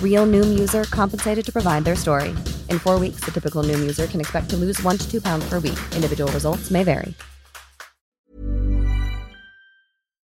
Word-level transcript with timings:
Real 0.00 0.24
Noom 0.26 0.56
user 0.56 0.84
compensated 0.84 1.44
to 1.44 1.52
provide 1.52 1.84
their 1.84 1.96
story. 1.96 2.32
In 2.70 2.78
four 2.78 3.00
weeks, 3.00 3.24
the 3.24 3.32
typical 3.32 3.64
Noom 3.64 3.80
user 3.82 4.06
can 4.06 4.20
expect 4.20 4.48
to 4.50 4.56
lose 4.56 4.80
one 4.82 4.96
to 4.96 5.10
two 5.10 5.20
pounds 5.20 5.44
per 5.50 5.58
week. 5.58 5.78
Individual 5.96 6.30
results 6.32 6.70
may 6.70 6.84
vary. 6.84 7.14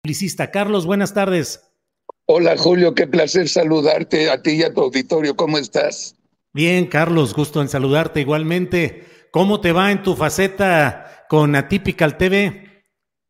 Publicista 0.03 0.51
Carlos, 0.53 0.87
buenas 0.87 1.15
tardes. 1.15 1.61
Hola 2.29 2.57
Julio, 2.57 2.95
qué 2.95 3.07
placer 3.07 3.49
saludarte 3.49 4.31
a 4.31 4.43
ti 4.43 4.57
y 4.57 4.63
a 4.63 4.73
tu 4.73 4.81
auditorio. 4.83 5.37
¿Cómo 5.37 5.59
estás? 5.59 6.17
Bien, 6.53 6.87
Carlos, 6.87 7.35
gusto 7.35 7.61
en 7.61 7.69
saludarte 7.69 8.21
igualmente. 8.21 9.05
¿Cómo 9.31 9.61
te 9.61 9.73
va 9.73 9.93
en 9.93 10.03
tu 10.03 10.17
faceta 10.17 11.27
con 11.29 11.55
Atypical 11.55 12.17
TV? 12.17 12.85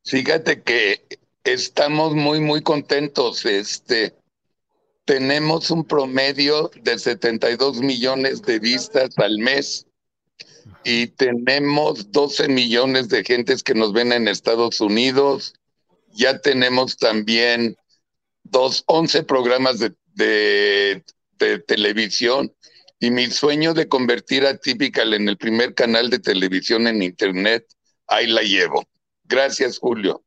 Fíjate 0.05 0.63
que 0.63 1.03
estamos 1.45 2.15
muy, 2.15 2.41
muy 2.41 2.63
contentos. 2.63 3.45
Este, 3.45 4.15
tenemos 5.07 5.71
un 5.71 5.85
promedio 5.85 6.71
de 6.83 6.99
72 6.99 7.81
millones 7.81 8.43
de 8.43 8.59
vistas 8.59 9.17
al 9.19 9.39
mes 9.39 9.87
y 10.85 11.07
tenemos 11.07 12.11
12 12.11 12.49
millones 12.49 13.09
de 13.09 13.25
gentes 13.25 13.63
que 13.63 13.75
nos 13.75 13.93
ven 13.93 14.13
en 14.13 14.27
Estados 14.27 14.81
Unidos. 14.81 15.55
Ya 16.13 16.41
tenemos 16.41 16.97
también 16.97 17.77
dos, 18.43 18.83
11 18.87 19.23
programas 19.23 19.79
de, 19.79 19.95
de, 21.39 21.59
televisión 21.69 22.53
y 22.99 23.11
mi 23.11 23.27
sueño 23.27 23.75
de 23.75 23.89
convertir 23.89 24.45
a 24.45 24.57
Typical 24.57 25.15
en 25.15 25.29
el 25.29 25.37
primer 25.37 25.75
canal 25.75 26.11
de 26.11 26.19
televisión 26.19 26.89
en 26.89 27.03
Internet, 27.03 27.65
ahí 28.09 28.27
la 28.27 28.43
llevo. 28.43 28.85
Gracias, 29.25 29.79
Julio. 29.79 30.26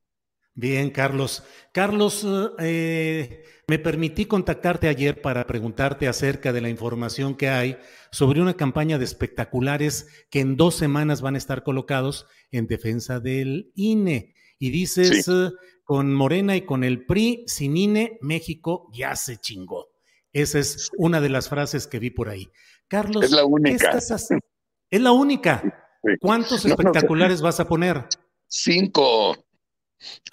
Bien, 0.59 0.89
Carlos. 0.89 1.43
Carlos, 1.71 2.27
eh, 2.59 3.45
me 3.69 3.79
permití 3.79 4.25
contactarte 4.25 4.89
ayer 4.89 5.21
para 5.21 5.47
preguntarte 5.47 6.09
acerca 6.09 6.51
de 6.51 6.59
la 6.59 6.67
información 6.67 7.35
que 7.35 7.47
hay 7.47 7.77
sobre 8.11 8.41
una 8.41 8.55
campaña 8.55 8.97
de 8.97 9.05
espectaculares 9.05 10.09
que 10.29 10.41
en 10.41 10.57
dos 10.57 10.75
semanas 10.75 11.21
van 11.21 11.35
a 11.35 11.37
estar 11.37 11.63
colocados 11.63 12.27
en 12.51 12.67
defensa 12.67 13.21
del 13.21 13.71
INE. 13.73 14.33
Y 14.59 14.71
dices, 14.71 15.23
sí. 15.23 15.31
uh, 15.31 15.53
con 15.85 16.13
Morena 16.13 16.57
y 16.57 16.65
con 16.65 16.83
el 16.83 17.05
PRI, 17.05 17.45
sin 17.47 17.77
INE, 17.77 18.17
México 18.19 18.89
ya 18.91 19.15
se 19.15 19.37
chingó. 19.37 19.87
Esa 20.33 20.59
es 20.59 20.91
una 20.97 21.21
de 21.21 21.29
las 21.29 21.47
frases 21.47 21.87
que 21.87 21.99
vi 21.99 22.09
por 22.09 22.27
ahí. 22.27 22.49
Carlos, 22.89 23.23
es 23.23 23.31
la 23.31 23.45
única. 23.45 23.97
Es 23.97 25.01
la 25.01 25.13
única. 25.13 25.61
Sí. 26.03 26.09
¿Cuántos 26.19 26.65
espectaculares 26.65 27.37
no, 27.37 27.43
no, 27.43 27.47
vas 27.47 27.61
a 27.61 27.67
poner? 27.69 28.03
Cinco. 28.45 29.37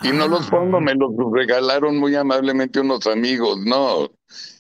Y 0.03 0.09
ah. 0.09 0.13
no 0.13 0.29
los 0.29 0.49
pongo, 0.49 0.81
me 0.81 0.95
los 0.95 1.13
regalaron 1.33 1.97
muy 1.99 2.15
amablemente 2.15 2.81
unos 2.81 3.07
amigos. 3.07 3.59
No, 3.59 4.11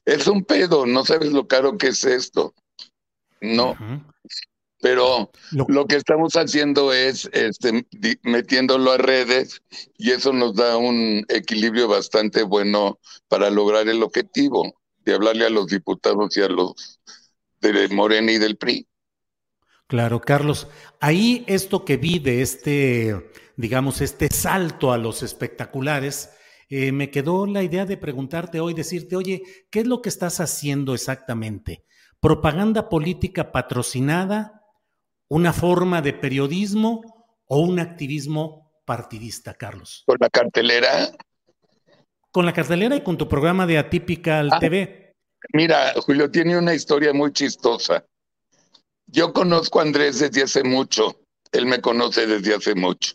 es 0.05 0.27
un 0.27 0.45
pedo, 0.45 0.87
no 0.87 1.05
sabes 1.05 1.33
lo 1.33 1.47
caro 1.47 1.79
que 1.79 1.89
es 1.89 2.05
esto. 2.05 2.55
No. 3.41 3.71
Uh 3.71 3.75
-huh. 3.75 4.05
Pero 4.81 5.31
lo... 5.53 5.67
lo, 5.69 5.87
que 5.87 5.97
estamos 5.97 6.35
haciendo 6.35 6.93
es 6.93 7.29
este, 7.33 7.87
metiéndolo 8.23 8.93
a 8.93 8.99
redes 8.99 9.63
y 9.97 10.11
eso 10.11 10.33
nos 10.33 10.55
da 10.55 10.77
un 10.77 11.25
equilibrio 11.29 11.89
bastante 11.89 12.43
bueno 12.43 12.99
para 13.29 13.51
lograr 13.51 13.89
el 13.89 14.03
objetivo 14.03 14.75
de 15.05 15.15
hablarle 15.15 15.47
a 15.47 15.51
los 15.51 15.69
diputados 15.69 16.37
y 16.37 16.43
a 16.43 16.49
los 16.49 17.01
de 17.61 17.89
Morena 17.89 18.33
y 18.33 18.39
del 18.39 18.57
PRI. 18.57 18.87
Claro, 19.87 20.21
Carlos. 20.21 20.67
Ahí 21.01 21.45
esto 21.47 21.85
que 21.85 21.97
vi 21.97 22.19
de 22.19 22.43
este, 22.43 23.31
digamos, 23.57 24.01
este 24.01 24.29
salto 24.29 24.93
a 24.93 24.99
los 24.99 25.23
espectaculares, 25.23 26.31
eh, 26.69 26.93
me 26.93 27.11
quedó 27.11 27.47
la 27.47 27.63
idea 27.63 27.87
de 27.87 27.97
preguntarte 27.97 28.61
hoy, 28.61 28.75
decirte, 28.75 29.17
oye, 29.17 29.43
¿qué 29.71 29.81
es 29.81 29.87
lo 29.87 30.03
que 30.03 30.09
estás 30.09 30.41
haciendo 30.41 30.95
exactamente? 30.95 31.85
¿Propaganda 32.21 32.89
política 32.89 33.53
patrocinada? 33.53 34.63
¿Una 35.29 35.53
forma 35.53 36.03
de 36.03 36.13
periodismo 36.13 37.27
o 37.47 37.61
un 37.61 37.79
activismo 37.79 38.73
partidista, 38.85 39.55
Carlos? 39.55 40.05
Con 40.07 40.17
la 40.21 40.29
cartelera. 40.29 41.17
Con 42.31 42.47
la 42.47 42.53
cartelera 42.53 42.97
y 42.97 43.03
con 43.03 43.17
tu 43.17 43.29
programa 43.29 43.67
de 43.67 43.79
Atypical 43.79 44.51
ah, 44.53 44.59
TV. 44.59 45.15
Mira, 45.53 45.95
Julio 46.05 46.31
tiene 46.31 46.59
una 46.59 46.75
historia 46.75 47.13
muy 47.13 47.33
chistosa. 47.33 48.05
Yo 49.07 49.33
conozco 49.33 49.79
a 49.79 49.83
Andrés 49.83 50.19
desde 50.19 50.43
hace 50.43 50.65
mucho, 50.65 51.21
él 51.53 51.67
me 51.67 51.81
conoce 51.81 52.27
desde 52.27 52.55
hace 52.55 52.75
mucho. 52.75 53.15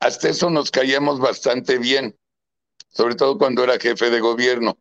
Hasta 0.00 0.30
eso 0.30 0.50
nos 0.50 0.70
caíamos 0.70 1.20
bastante 1.20 1.78
bien, 1.78 2.18
sobre 2.88 3.14
todo 3.14 3.38
cuando 3.38 3.62
era 3.62 3.78
jefe 3.78 4.10
de 4.10 4.20
gobierno. 4.20 4.78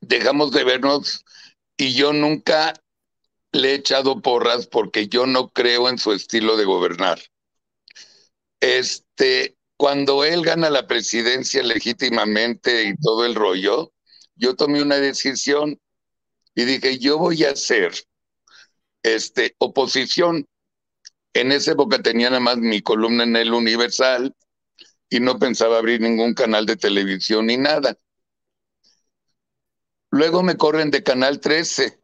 Dejamos 0.00 0.50
de 0.52 0.64
vernos 0.64 1.24
y 1.76 1.94
yo 1.94 2.12
nunca 2.12 2.74
le 3.52 3.70
he 3.70 3.74
echado 3.74 4.20
porras 4.20 4.66
porque 4.66 5.08
yo 5.08 5.26
no 5.26 5.50
creo 5.50 5.88
en 5.88 5.98
su 5.98 6.12
estilo 6.12 6.56
de 6.56 6.64
gobernar. 6.64 7.20
Este, 8.60 9.56
cuando 9.76 10.24
él 10.24 10.42
gana 10.42 10.70
la 10.70 10.86
presidencia 10.86 11.62
legítimamente 11.62 12.84
y 12.84 12.96
todo 12.96 13.26
el 13.26 13.34
rollo, 13.34 13.92
yo 14.34 14.54
tomé 14.56 14.82
una 14.82 14.96
decisión 14.96 15.80
y 16.54 16.64
dije, 16.64 16.98
yo 16.98 17.18
voy 17.18 17.44
a 17.44 17.50
hacer 17.50 17.92
este, 19.02 19.54
oposición. 19.58 20.46
En 21.34 21.52
esa 21.52 21.72
época 21.72 22.02
tenía 22.02 22.28
nada 22.28 22.40
más 22.40 22.58
mi 22.58 22.82
columna 22.82 23.24
en 23.24 23.36
el 23.36 23.52
Universal 23.52 24.34
y 25.08 25.20
no 25.20 25.38
pensaba 25.38 25.78
abrir 25.78 26.00
ningún 26.00 26.34
canal 26.34 26.66
de 26.66 26.76
televisión 26.76 27.46
ni 27.46 27.56
nada. 27.56 27.98
Luego 30.10 30.42
me 30.42 30.56
corren 30.56 30.90
de 30.90 31.02
Canal 31.02 31.40
13 31.40 31.98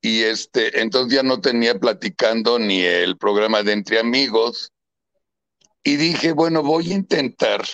y 0.00 0.22
este, 0.22 0.80
entonces 0.80 1.14
ya 1.14 1.22
no 1.22 1.40
tenía 1.40 1.78
platicando 1.78 2.58
ni 2.58 2.82
el 2.82 3.16
programa 3.16 3.62
de 3.62 3.72
Entre 3.72 4.00
Amigos 4.00 4.72
y 5.84 5.96
dije, 5.96 6.32
bueno, 6.32 6.62
voy 6.62 6.92
a 6.92 6.96
intentar 6.96 7.64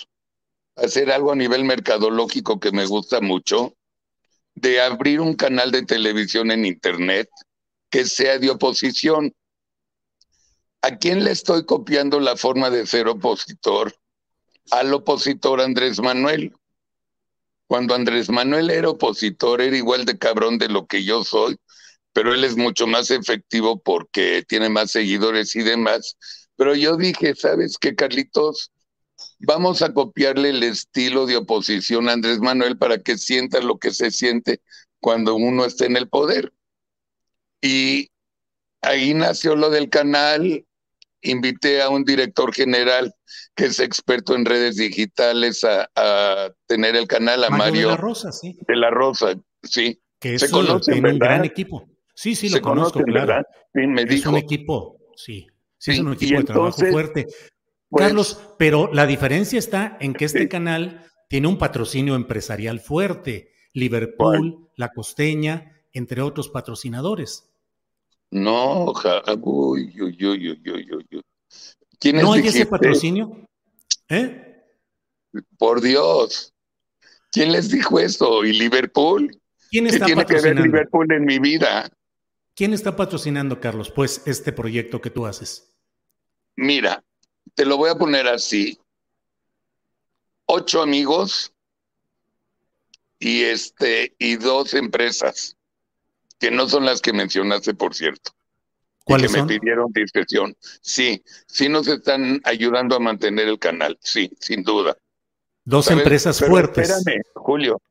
hacer 0.76 1.10
algo 1.10 1.32
a 1.32 1.36
nivel 1.36 1.64
mercadológico 1.64 2.60
que 2.60 2.72
me 2.72 2.86
gusta 2.86 3.20
mucho, 3.20 3.74
de 4.54 4.80
abrir 4.80 5.20
un 5.20 5.34
canal 5.34 5.70
de 5.70 5.82
televisión 5.82 6.50
en 6.50 6.64
Internet 6.64 7.28
que 7.90 8.04
sea 8.04 8.38
de 8.38 8.50
oposición. 8.50 9.34
¿A 10.84 10.98
quién 10.98 11.24
le 11.24 11.30
estoy 11.30 11.64
copiando 11.64 12.20
la 12.20 12.36
forma 12.36 12.68
de 12.68 12.86
ser 12.86 13.08
opositor? 13.08 13.96
Al 14.70 14.92
opositor 14.92 15.62
Andrés 15.62 15.98
Manuel. 15.98 16.54
Cuando 17.66 17.94
Andrés 17.94 18.28
Manuel 18.28 18.68
era 18.68 18.90
opositor, 18.90 19.62
era 19.62 19.74
igual 19.74 20.04
de 20.04 20.18
cabrón 20.18 20.58
de 20.58 20.68
lo 20.68 20.84
que 20.86 21.02
yo 21.02 21.24
soy, 21.24 21.56
pero 22.12 22.34
él 22.34 22.44
es 22.44 22.58
mucho 22.58 22.86
más 22.86 23.10
efectivo 23.10 23.80
porque 23.80 24.44
tiene 24.46 24.68
más 24.68 24.90
seguidores 24.90 25.56
y 25.56 25.62
demás. 25.62 26.18
Pero 26.54 26.74
yo 26.74 26.98
dije, 26.98 27.34
¿sabes 27.34 27.78
qué, 27.78 27.94
Carlitos? 27.94 28.70
Vamos 29.38 29.80
a 29.80 29.94
copiarle 29.94 30.50
el 30.50 30.62
estilo 30.64 31.24
de 31.24 31.38
oposición 31.38 32.10
a 32.10 32.12
Andrés 32.12 32.40
Manuel 32.40 32.76
para 32.76 32.98
que 32.98 33.16
sienta 33.16 33.62
lo 33.62 33.78
que 33.78 33.90
se 33.90 34.10
siente 34.10 34.60
cuando 35.00 35.34
uno 35.34 35.64
está 35.64 35.86
en 35.86 35.96
el 35.96 36.10
poder. 36.10 36.52
Y 37.62 38.10
ahí 38.82 39.14
nació 39.14 39.56
lo 39.56 39.70
del 39.70 39.88
canal. 39.88 40.66
Invité 41.24 41.82
a 41.82 41.88
un 41.88 42.04
director 42.04 42.52
general 42.54 43.12
que 43.54 43.66
es 43.66 43.80
experto 43.80 44.34
en 44.34 44.44
redes 44.44 44.76
digitales 44.76 45.64
a, 45.64 45.88
a 45.94 46.50
tener 46.66 46.96
el 46.96 47.06
canal, 47.06 47.44
a 47.44 47.50
Mario, 47.50 47.64
Mario, 47.64 47.80
de 47.82 47.94
la 47.94 47.96
Rosa, 47.96 48.32
sí. 48.32 48.56
De 48.66 48.76
la 48.76 48.90
Rosa, 48.90 49.34
sí. 49.62 50.00
Que 50.20 50.34
es 50.34 50.42
Se 50.42 50.50
conoce, 50.50 50.92
un 50.92 51.18
gran 51.18 51.44
equipo. 51.44 51.88
Sí, 52.14 52.34
sí, 52.34 52.48
lo 52.48 52.60
conozco, 52.60 53.02
claro. 53.02 53.44
Sí, 53.74 53.86
me 53.86 54.02
es 54.02 54.24
un 54.26 54.36
equipo, 54.36 54.98
sí, 55.16 55.46
sí, 55.78 55.92
es 55.92 55.98
un 55.98 56.12
equipo 56.12 56.38
de 56.38 56.44
trabajo 56.44 56.78
fuerte. 56.78 57.26
Pues 57.88 58.06
Carlos, 58.06 58.40
pero 58.58 58.90
la 58.92 59.06
diferencia 59.06 59.58
está 59.58 59.96
en 60.00 60.14
que 60.14 60.24
este 60.24 60.48
canal 60.48 61.06
tiene 61.28 61.48
un 61.48 61.58
patrocinio 61.58 62.14
empresarial 62.14 62.80
fuerte. 62.80 63.50
Liverpool, 63.72 64.70
La 64.76 64.90
Costeña, 64.90 65.82
entre 65.92 66.22
otros 66.22 66.48
patrocinadores. 66.48 67.50
No, 68.30 68.92
uy, 69.42 69.94
uy, 70.00 70.26
uy, 70.26 70.50
uy, 70.50 70.90
uy, 70.92 71.22
¿Quién 71.98 72.16
¿No 72.16 72.32
hay 72.32 72.46
ese 72.46 72.66
patrocinio? 72.66 73.46
¿Eh? 74.08 74.62
Por 75.56 75.80
Dios. 75.80 76.52
¿Quién 77.30 77.52
les 77.52 77.70
dijo 77.70 77.98
esto? 77.98 78.44
¿Y 78.44 78.52
Liverpool? 78.52 79.40
¿Quién 79.70 79.86
está 79.86 80.06
¿Qué 80.06 80.12
tiene 80.12 80.26
que 80.26 80.40
ver 80.40 80.60
Liverpool 80.60 81.10
en 81.12 81.24
mi 81.24 81.38
vida? 81.38 81.88
¿Quién 82.54 82.72
está 82.72 82.94
patrocinando, 82.94 83.60
Carlos, 83.60 83.90
pues, 83.90 84.22
este 84.26 84.52
proyecto 84.52 85.00
que 85.00 85.10
tú 85.10 85.26
haces? 85.26 85.74
Mira, 86.56 87.02
te 87.54 87.64
lo 87.64 87.76
voy 87.76 87.90
a 87.90 87.96
poner 87.96 88.28
así. 88.28 88.78
Ocho 90.46 90.82
amigos 90.82 91.52
y 93.18 93.42
este 93.42 94.14
y 94.18 94.36
dos 94.36 94.74
empresas 94.74 95.56
que 96.38 96.50
no 96.50 96.68
son 96.68 96.84
las 96.84 97.00
que 97.00 97.12
mencionaste, 97.12 97.74
por 97.74 97.94
cierto. 97.94 98.32
¿Cuáles 99.04 99.32
que 99.32 99.42
me 99.42 99.46
pidieron 99.46 99.92
discreción. 99.92 100.56
Sí, 100.80 101.22
sí 101.46 101.68
nos 101.68 101.86
están 101.86 102.40
ayudando 102.44 102.96
a 102.96 103.00
mantener 103.00 103.48
el 103.48 103.58
canal, 103.58 103.98
sí, 104.00 104.30
sin 104.40 104.62
duda. 104.62 104.96
Dos 105.64 105.90
empresas 105.90 106.40
fuertes. 106.40 106.90
Espérame, 106.90 107.22
Julio. 107.34 107.82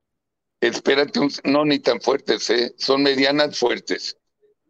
Espérate, 0.60 1.20
no 1.44 1.66
ni 1.66 1.80
tan 1.80 2.02
fuertes, 2.02 2.50
¿eh? 2.50 2.74
son 2.78 3.04
medianas 3.04 3.58
fuertes. 3.58 4.18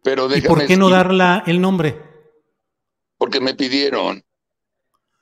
Pero 0.02 0.34
¿Y 0.36 0.42
por 0.42 0.66
qué 0.66 0.76
no 0.76 0.90
dar 0.90 1.44
el 1.46 1.60
nombre? 1.60 1.98
Porque 3.16 3.40
me 3.40 3.54
pidieron. 3.54 4.22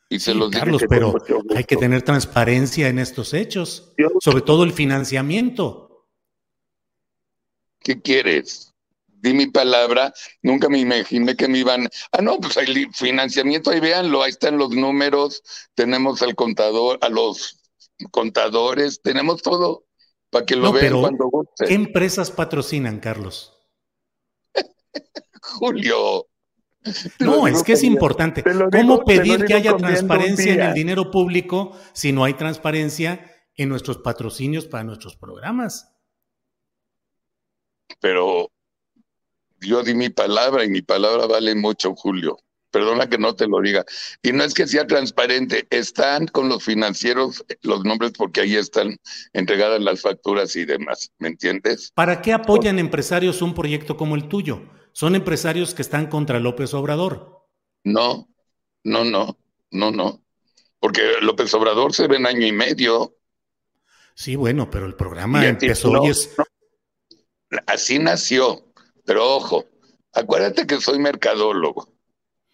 Y 0.08 0.18
se 0.18 0.34
los 0.34 0.50
Carlos, 0.50 0.82
pero 0.88 1.14
hay 1.54 1.64
que 1.64 1.76
tener 1.76 2.02
transparencia 2.02 2.88
en 2.88 2.98
estos 2.98 3.32
hechos, 3.32 3.94
sobre 4.20 4.42
todo 4.42 4.64
el 4.64 4.72
financiamiento. 4.72 5.91
¿Qué 7.82 8.00
quieres? 8.00 8.72
Di 9.06 9.32
mi 9.34 9.46
palabra, 9.46 10.12
nunca 10.42 10.68
me 10.68 10.78
imaginé 10.78 11.36
que 11.36 11.46
me 11.46 11.58
iban. 11.58 11.88
Ah, 12.10 12.22
no, 12.22 12.38
pues 12.38 12.56
hay 12.56 12.86
financiamiento, 12.92 13.70
ahí 13.70 13.78
véanlo, 13.78 14.22
ahí 14.22 14.30
están 14.30 14.58
los 14.58 14.70
números, 14.70 15.42
tenemos 15.74 16.22
al 16.22 16.34
contador, 16.34 16.98
a 17.02 17.08
los 17.08 17.60
contadores, 18.10 19.00
tenemos 19.00 19.42
todo 19.42 19.84
para 20.30 20.44
que 20.44 20.56
lo 20.56 20.72
vean 20.72 21.00
cuando 21.00 21.28
gusten. 21.28 21.68
¿Qué 21.68 21.74
empresas 21.74 22.32
patrocinan, 22.32 22.98
Carlos? 22.98 23.52
Julio, 25.42 26.26
no, 27.20 27.46
es 27.46 27.62
que 27.62 27.74
es 27.74 27.84
importante. 27.84 28.42
¿Cómo 28.42 29.04
pedir 29.04 29.44
que 29.44 29.54
haya 29.54 29.76
transparencia 29.76 30.52
en 30.52 30.60
el 30.60 30.74
dinero 30.74 31.10
público 31.10 31.76
si 31.92 32.12
no 32.12 32.24
hay 32.24 32.34
transparencia 32.34 33.30
en 33.54 33.68
nuestros 33.68 33.98
patrocinios 33.98 34.66
para 34.66 34.84
nuestros 34.84 35.16
programas? 35.16 35.91
Pero 38.02 38.50
yo 39.60 39.82
di 39.82 39.94
mi 39.94 40.10
palabra 40.10 40.62
y 40.62 40.68
mi 40.68 40.82
palabra 40.82 41.26
vale 41.26 41.54
mucho, 41.54 41.94
Julio. 41.94 42.36
Perdona 42.70 43.08
que 43.08 43.16
no 43.16 43.34
te 43.34 43.46
lo 43.46 43.60
diga. 43.62 43.84
Y 44.22 44.32
no 44.32 44.44
es 44.44 44.52
que 44.52 44.66
sea 44.66 44.86
transparente, 44.86 45.66
están 45.70 46.26
con 46.26 46.50
los 46.50 46.62
financieros 46.62 47.42
los 47.62 47.84
nombres 47.84 48.12
porque 48.12 48.42
ahí 48.42 48.56
están 48.56 48.98
entregadas 49.32 49.80
las 49.80 50.02
facturas 50.02 50.54
y 50.56 50.66
demás, 50.66 51.10
¿me 51.18 51.28
entiendes? 51.28 51.92
¿Para 51.94 52.20
qué 52.20 52.34
apoyan 52.34 52.78
empresarios 52.78 53.40
un 53.40 53.54
proyecto 53.54 53.96
como 53.96 54.16
el 54.16 54.28
tuyo? 54.28 54.62
son 54.92 55.14
empresarios 55.14 55.74
que 55.74 55.82
están 55.82 56.06
contra 56.06 56.38
López 56.38 56.74
Obrador. 56.74 57.46
No, 57.84 58.28
no, 58.84 59.04
no, 59.04 59.38
no, 59.70 59.90
no. 59.90 60.22
Porque 60.78 61.02
López 61.20 61.52
Obrador 61.54 61.92
se 61.92 62.06
ve 62.06 62.16
en 62.16 62.26
año 62.26 62.46
y 62.46 62.52
medio. 62.52 63.16
Sí, 64.14 64.36
bueno, 64.36 64.70
pero 64.70 64.86
el 64.86 64.94
programa 64.94 65.46
empezó 65.46 65.90
hoy 65.90 66.10
es... 66.10 66.34
Así 67.66 67.98
nació, 67.98 68.64
pero 69.04 69.36
ojo, 69.36 69.66
acuérdate 70.12 70.66
que 70.66 70.80
soy 70.80 70.98
mercadólogo. 70.98 71.92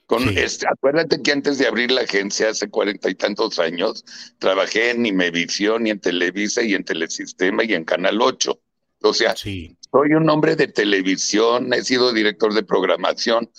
Con 0.06 0.38
este, 0.38 0.66
acuérdate 0.66 1.20
que 1.20 1.32
antes 1.32 1.58
de 1.58 1.66
abrir 1.66 1.90
la 1.90 2.00
agencia 2.00 2.48
hace 2.48 2.70
cuarenta 2.70 3.10
y 3.10 3.14
tantos 3.14 3.58
años, 3.58 4.06
trabajé 4.38 4.92
en 4.92 5.04
Imevisión 5.04 5.86
y 5.86 5.90
en 5.90 6.00
Televisa 6.00 6.62
y 6.62 6.72
en 6.72 6.82
Telesistema 6.82 7.62
y 7.64 7.74
en 7.74 7.84
Canal 7.84 8.22
8. 8.22 8.58
O 9.02 9.12
sea, 9.12 9.36
sí. 9.36 9.76
soy 9.92 10.14
un 10.14 10.30
hombre 10.30 10.56
de 10.56 10.68
televisión, 10.68 11.72
he 11.74 11.82
sido 11.82 12.14
director 12.14 12.54
de 12.54 12.62
programación 12.62 13.50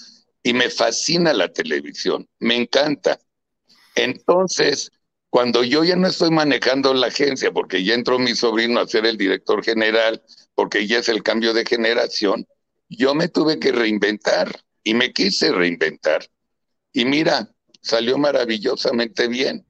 y 0.41 0.53
me 0.53 0.71
fascina 0.71 1.33
la 1.33 1.53
televisión, 1.53 2.27
me 2.39 2.55
encanta. 2.55 3.19
Entonces, 3.93 4.91
cuando 5.29 5.63
yo 5.63 5.83
ya 5.83 5.95
no 5.95 6.07
estoy 6.07 6.31
manejando 6.31 6.93
la 6.93 7.07
agencia, 7.07 7.51
porque 7.51 7.83
ya 7.83 7.93
entró 7.93 8.19
mi 8.19 8.35
sobrino 8.35 8.79
a 8.79 8.87
ser 8.87 9.05
el 9.05 9.17
director 9.17 9.63
general, 9.63 10.23
porque 10.55 10.87
ya 10.87 10.99
es 10.99 11.09
el 11.09 11.23
cambio 11.23 11.53
de 11.53 11.65
generación, 11.65 12.47
yo 12.89 13.13
me 13.13 13.27
tuve 13.27 13.59
que 13.59 13.71
reinventar 13.71 14.59
y 14.83 14.93
me 14.93 15.13
quise 15.13 15.51
reinventar. 15.51 16.27
Y 16.93 17.05
mira, 17.05 17.49
salió 17.81 18.17
maravillosamente 18.17 19.27
bien. 19.27 19.65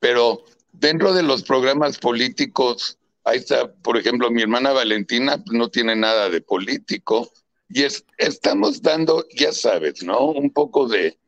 Pero 0.00 0.44
dentro 0.72 1.12
de 1.12 1.22
los 1.22 1.44
programas 1.44 1.98
políticos 1.98 2.98
Ahí 3.28 3.36
está, 3.36 3.70
por 3.70 3.98
ejemplo, 3.98 4.30
mi 4.30 4.40
hermana 4.40 4.72
Valentina 4.72 5.36
pues, 5.36 5.52
no 5.52 5.68
tiene 5.68 5.94
nada 5.94 6.30
de 6.30 6.40
político 6.40 7.30
y 7.68 7.82
es, 7.82 8.06
estamos 8.16 8.80
dando, 8.80 9.26
ya 9.36 9.52
sabes, 9.52 10.02
¿no? 10.02 10.30
Un 10.30 10.50
poco 10.50 10.88
de, 10.88 11.18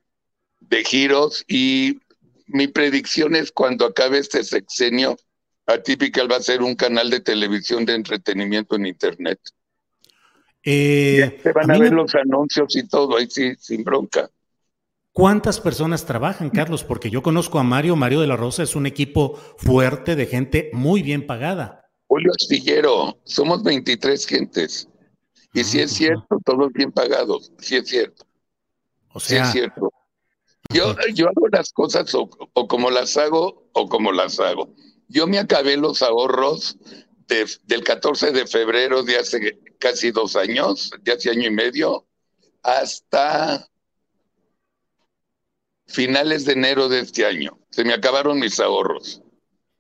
de 0.61 0.83
giros 0.83 1.45
y 1.47 2.01
mi 2.53 2.69
predicción 2.69 3.35
es 3.35 3.53
cuando 3.53 3.87
acabe 3.87 4.19
este 4.19 4.45
sexenio, 4.45 5.17
Atypical 5.67 6.31
va 6.31 6.37
a 6.37 6.43
ser 6.43 6.63
un 6.63 6.75
canal 6.75 7.11
de 7.11 7.21
televisión 7.21 7.85
de 7.85 7.95
entretenimiento 7.95 8.77
en 8.77 8.87
Internet. 8.87 9.41
Eh, 10.63 11.41
se 11.43 11.53
van 11.53 11.71
a, 11.71 11.79
ver 11.79 11.93
los 11.93 12.15
anuncios 12.15 12.77
y 12.77 12.87
todo, 12.87 13.17
ahí 13.17 13.29
sí, 13.31 13.55
sin 13.59 13.85
bronca. 13.85 14.29
¿Cuántas 15.13 15.61
personas 15.61 16.07
trabajan, 16.07 16.51
Carlos? 16.51 16.85
Porque 16.85 17.11
yo 17.11 17.23
conozco 17.23 17.59
a 17.59 17.63
Mario. 17.63 17.97
Mario 17.97 18.21
de 18.21 18.27
la 18.27 18.37
Rosa 18.37 18.63
es 18.63 18.77
un 18.77 18.87
equipo 18.87 19.37
fuerte 19.59 20.15
de 20.17 20.27
gente 20.27 20.71
muy 20.73 21.03
bien 21.03 21.27
pagada. 21.27 21.91
Julio 22.07 22.31
Astillero, 22.33 23.19
somos 23.25 23.63
23 23.63 24.27
gentes. 24.27 24.89
Y 25.53 25.65
si 25.65 25.81
es 25.81 25.93
cierto, 25.93 26.39
todos 26.45 26.73
bien 26.73 26.93
pagados, 26.93 27.53
si 27.59 27.77
es 27.77 27.89
cierto. 27.89 28.25
O 29.13 29.19
sea, 29.19 29.45
es 29.45 29.53
cierto. 29.53 29.93
Yo, 30.73 30.95
yo 31.15 31.29
hago 31.29 31.49
las 31.49 31.73
cosas 31.73 32.15
o, 32.15 32.29
como 32.69 32.91
las 32.91 33.17
hago 33.17 33.69
o 33.73 33.89
como 33.89 34.13
las 34.13 34.39
hago. 34.39 34.75
Yo 35.09 35.27
me 35.27 35.39
acabé 35.39 35.77
los 35.77 36.03
ahorros 36.03 36.79
del 37.27 37.85
14 37.85 38.33
de 38.33 38.47
febrero 38.47 39.03
de 39.03 39.17
hace 39.17 39.59
casi 39.79 40.11
dos 40.11 40.37
años, 40.37 40.91
de 41.03 41.13
hace 41.13 41.31
año 41.31 41.49
y 41.49 41.51
medio, 41.51 42.07
hasta 42.63 43.69
finales 45.87 46.45
de 46.45 46.53
enero 46.53 46.89
de 46.89 47.01
este 47.01 47.27
año. 47.27 47.59
Se 47.71 47.85
me 47.85 47.93
acabaron 47.93 48.39
mis 48.39 48.61
ahorros. 48.61 49.23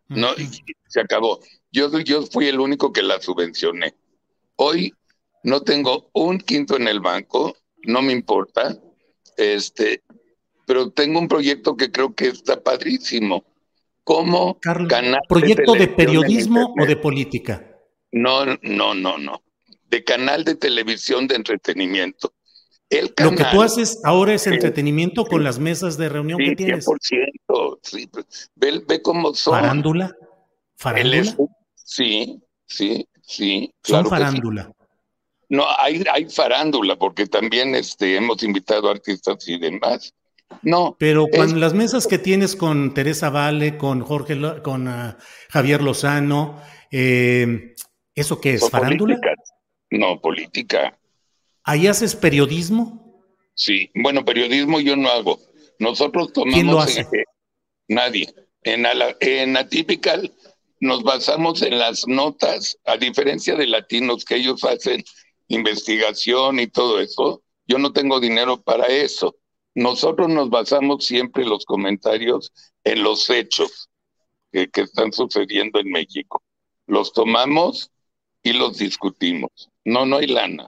No, 0.08 0.34
se 0.88 1.00
acabó. 1.00 1.40
Yo, 1.70 1.96
yo 2.00 2.22
fui 2.26 2.48
el 2.48 2.58
único 2.58 2.92
que 2.92 3.02
la 3.02 3.20
subvencioné. 3.20 3.94
Hoy 4.56 4.92
no 5.44 5.62
tengo 5.62 6.10
un 6.14 6.38
quinto 6.38 6.76
en 6.76 6.88
el 6.88 6.98
banco, 6.98 7.56
no 7.84 8.02
me 8.02 8.12
importa, 8.12 8.76
este, 9.36 10.02
pero 10.70 10.88
tengo 10.92 11.18
un 11.18 11.26
proyecto 11.26 11.76
que 11.76 11.90
creo 11.90 12.14
que 12.14 12.28
está 12.28 12.62
padrísimo. 12.62 13.44
¿Cómo 14.04 14.56
canal 14.60 15.20
¿Proyecto 15.28 15.72
de, 15.72 15.88
periodismo 15.88 16.76
o 16.80 16.86
de 16.86 16.94
política? 16.94 17.76
No, 18.12 18.46
no, 18.62 18.94
no, 18.94 19.18
no. 19.18 19.42
De 19.88 20.04
canal 20.04 20.44
de 20.44 20.54
televisión 20.54 21.26
de 21.26 21.34
entretenimiento. 21.34 22.34
El 22.88 23.12
Lo 23.20 23.32
que 23.32 23.44
tú 23.50 23.62
haces 23.62 24.00
ahora 24.04 24.32
es 24.32 24.46
entretenimiento 24.46 25.24
con 25.24 25.42
las 25.42 25.58
mesas 25.58 25.98
de 25.98 26.08
reunión 26.08 26.38
que 26.38 26.54
tienes. 26.54 26.86
100%, 26.86 27.78
sí, 27.82 28.06
pues, 28.06 28.52
ve, 28.54 28.80
ve 28.86 29.02
cómo 29.02 29.34
son. 29.34 29.54
¿Farándula? 29.54 30.14
¿Farándula? 30.76 31.34
Sí, 31.74 32.40
sí, 32.64 33.08
sí. 33.22 33.74
Claro 33.82 34.04
Son 34.04 34.10
farándula. 34.10 34.72
No, 35.48 35.64
hay, 35.78 36.04
hay 36.12 36.30
farándula, 36.30 36.96
porque 36.96 37.26
también 37.26 37.74
este, 37.74 38.14
hemos 38.14 38.44
invitado 38.44 38.88
artistas 38.88 39.48
y 39.48 39.58
demás. 39.58 40.14
No. 40.62 40.96
Pero 40.98 41.26
con 41.28 41.60
las 41.60 41.74
mesas 41.74 42.06
que 42.06 42.18
tienes 42.18 42.56
con 42.56 42.92
Teresa 42.94 43.30
Vale, 43.30 43.76
con 43.78 44.02
Jorge, 44.02 44.38
con 44.62 44.88
ah, 44.88 45.16
Javier 45.48 45.82
Lozano, 45.82 46.60
eh, 46.90 47.74
¿eso 48.14 48.40
qué 48.40 48.54
es? 48.54 48.68
¿Farándula? 48.68 49.18
No, 49.90 50.20
política. 50.20 50.98
¿Ahí 51.64 51.86
haces 51.86 52.14
periodismo? 52.14 53.24
Sí, 53.54 53.90
bueno, 53.94 54.24
periodismo 54.24 54.80
yo 54.80 54.96
no 54.96 55.08
hago. 55.08 55.38
Nosotros 55.78 56.32
tomamos. 56.32 56.54
¿Quién 56.54 56.66
lo 56.66 56.80
hace? 56.80 57.06
nadie. 57.88 58.32
En, 58.62 58.86
en 59.20 59.56
Atypical 59.56 60.32
nos 60.80 61.02
basamos 61.02 61.62
en 61.62 61.78
las 61.78 62.06
notas, 62.06 62.78
a 62.86 62.96
diferencia 62.96 63.54
de 63.54 63.66
latinos 63.66 64.24
que 64.24 64.36
ellos 64.36 64.64
hacen 64.64 65.04
investigación 65.48 66.60
y 66.60 66.68
todo 66.68 67.00
eso. 67.00 67.42
Yo 67.66 67.78
no 67.78 67.92
tengo 67.92 68.20
dinero 68.20 68.60
para 68.62 68.86
eso. 68.86 69.36
Nosotros 69.74 70.28
nos 70.28 70.50
basamos 70.50 71.06
siempre 71.06 71.44
los 71.44 71.64
comentarios 71.64 72.52
en 72.84 73.02
los 73.02 73.28
hechos 73.30 73.88
que, 74.52 74.68
que 74.68 74.82
están 74.82 75.12
sucediendo 75.12 75.78
en 75.78 75.90
México. 75.90 76.42
Los 76.86 77.12
tomamos 77.12 77.90
y 78.42 78.52
los 78.52 78.78
discutimos. 78.78 79.50
No, 79.84 80.06
no 80.06 80.16
hay 80.16 80.26
lana. 80.26 80.66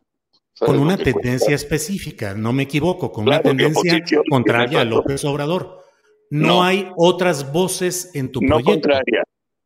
Con 0.58 0.78
una 0.78 0.96
tendencia 0.96 1.54
específica, 1.54 2.34
no 2.34 2.52
me 2.52 2.64
equivoco, 2.64 3.10
con 3.10 3.26
una 3.26 3.40
tendencia 3.40 4.02
contraria 4.28 4.82
a 4.82 4.84
López 4.84 5.24
Obrador. 5.24 5.82
No, 6.30 6.62
hay 6.62 6.90
otras 6.96 7.52
voces 7.52 8.10
en 8.14 8.30
tu 8.30 8.40
no 8.40 8.48
proyecto. 8.48 8.70
No 8.70 8.74
contraria, 8.74 9.24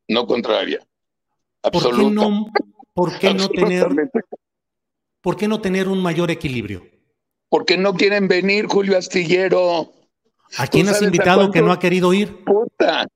no 0.09 0.27
contraria. 0.27 0.87
¿Por 1.61 1.97
qué 1.97 2.11
no, 2.11 2.47
por 2.95 3.19
qué 3.19 3.35
no 3.35 3.49
tener, 3.49 3.89
por 5.21 5.37
qué 5.37 5.49
no 5.49 5.61
tener 5.61 5.89
un 5.89 6.01
mayor 6.01 6.31
equilibrio? 6.31 6.83
Porque 7.57 7.79
no 7.79 7.95
quieren 7.95 8.29
venir, 8.29 8.67
Julio 8.67 8.99
Astillero. 8.99 9.91
¿A 10.59 10.67
quién 10.67 10.91
has 10.91 11.01
invitado 11.01 11.51
que 11.51 11.63
no 11.63 11.73
ha 11.73 11.79
querido 11.79 12.13
ir? 12.13 12.45
Puta. 12.45 13.07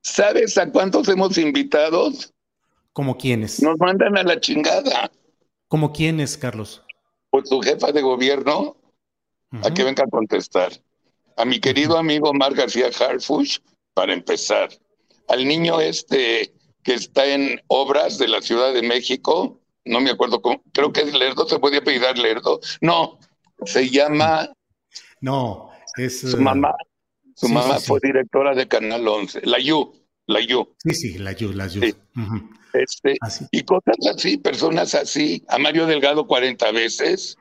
¿Sabes 0.00 0.56
a 0.58 0.70
cuántos 0.70 1.08
hemos 1.08 1.36
invitado? 1.38 2.12
¿Como 2.92 3.18
quiénes? 3.18 3.60
Nos 3.60 3.76
mandan 3.80 4.16
a 4.16 4.22
la 4.22 4.38
chingada. 4.38 5.10
¿Como 5.66 5.92
quiénes, 5.92 6.38
Carlos? 6.38 6.84
Pues 7.30 7.50
tu 7.50 7.60
jefa 7.62 7.90
de 7.90 8.00
gobierno, 8.00 8.76
a 9.60 9.74
que 9.74 9.82
venga 9.82 10.04
a 10.04 10.08
contestar. 10.08 10.70
A 11.36 11.44
mi 11.44 11.58
querido 11.58 11.98
amigo 11.98 12.32
Mar 12.32 12.54
García 12.54 12.90
Harfush, 12.96 13.58
para 13.92 14.12
empezar. 14.12 14.68
Al 15.26 15.48
niño 15.48 15.80
este 15.80 16.54
que 16.84 16.94
está 16.94 17.26
en 17.26 17.60
obras 17.66 18.18
de 18.18 18.28
la 18.28 18.40
Ciudad 18.40 18.72
de 18.72 18.82
México, 18.82 19.58
no 19.84 20.00
me 20.00 20.10
acuerdo 20.10 20.40
cómo, 20.40 20.62
creo 20.72 20.92
que 20.92 21.00
es 21.00 21.12
Lerdo, 21.12 21.48
se 21.48 21.58
podía 21.58 21.82
pedir 21.82 22.16
Lerdo. 22.16 22.60
No, 22.80 23.18
se 23.64 23.88
llama. 23.88 24.48
No, 25.20 25.70
es. 25.96 26.20
Su 26.20 26.40
mamá, 26.40 26.74
su 27.34 27.48
mamá 27.48 27.78
fue 27.78 27.98
directora 28.02 28.54
de 28.54 28.68
Canal 28.68 29.06
11, 29.06 29.40
la 29.44 29.58
Yu, 29.58 29.92
la 30.26 30.40
Yu. 30.40 30.68
Sí, 30.78 30.94
sí, 30.94 31.18
la 31.18 31.32
Yu, 31.32 31.52
la 31.52 31.66
Yu. 31.66 31.80
este, 32.72 33.16
y 33.50 33.62
cosas 33.62 33.96
así, 34.14 34.36
personas 34.38 34.94
así, 34.94 35.42
a 35.48 35.58
Mario 35.58 35.86
Delgado 35.86 36.26
40 36.26 36.70
veces. 36.72 37.36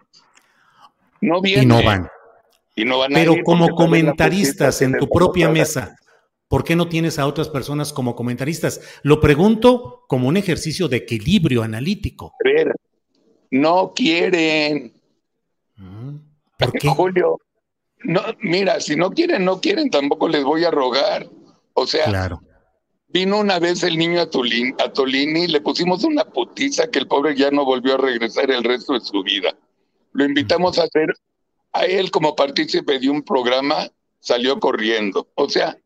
No 1.22 1.42
vienen. 1.42 1.64
Y 1.64 1.68
no 1.68 1.84
van. 1.84 2.08
Y 2.76 2.86
no 2.86 3.00
van 3.00 3.12
Pero 3.14 3.36
como 3.44 3.70
comentaristas 3.76 4.82
en 4.82 4.98
tu 4.98 5.10
propia 5.10 5.50
mesa, 5.50 5.98
¿por 6.48 6.64
qué 6.64 6.76
no 6.76 6.88
tienes 6.88 7.20
a 7.20 7.28
otras 7.28 7.50
personas 7.50 7.92
como 7.92 8.16
comentaristas? 8.16 8.80
Lo 9.04 9.20
pregunto 9.20 10.06
como 10.08 10.30
un 10.30 10.38
ejercicio 10.38 10.88
de 10.88 10.98
equilibrio 10.98 11.64
analítico. 11.64 12.34
No 13.52 13.94
quieren. 13.94 14.94
¿Por 16.58 16.72
qué? 16.74 16.90
Julio, 16.90 17.40
no, 18.04 18.22
mira, 18.40 18.80
si 18.80 18.96
no 18.96 19.12
quieren, 19.12 19.46
no 19.46 19.60
quieren, 19.60 19.90
tampoco 19.90 20.28
les 20.28 20.44
voy 20.44 20.64
a 20.64 20.72
rogar. 20.72 21.28
O 21.74 21.86
sea, 21.86 22.06
claro. 22.06 22.42
vino 23.08 23.40
una 23.40 23.60
vez 23.60 23.84
el 23.84 23.98
niño 23.98 24.22
a, 24.22 24.30
Tolini, 24.30 24.74
a 24.80 24.92
Tolini, 24.92 25.48
le 25.48 25.62
pusimos 25.62 26.04
una 26.04 26.26
putiza 26.26 26.90
que 26.90 27.00
el 27.00 27.08
pobre 27.08 27.36
ya 27.36 27.52
no 27.52 27.66
volvió 27.66 27.96
a 27.96 27.98
regresar 27.98 28.52
el 28.52 28.64
resto 28.64 28.94
de 28.94 29.02
su 29.02 29.24
vida. 29.24 29.56
Lo 30.14 30.26
invitamos 30.26 30.80
a 30.80 30.84
hacer, 30.84 31.14
a 31.74 31.86
él 31.86 32.12
como 32.12 32.36
partícipe 32.36 33.00
de 33.00 33.10
un 33.10 33.22
programa, 33.22 33.90
salió 34.20 34.60
corriendo. 34.60 35.28
O 35.36 35.50
sea, 35.50 35.78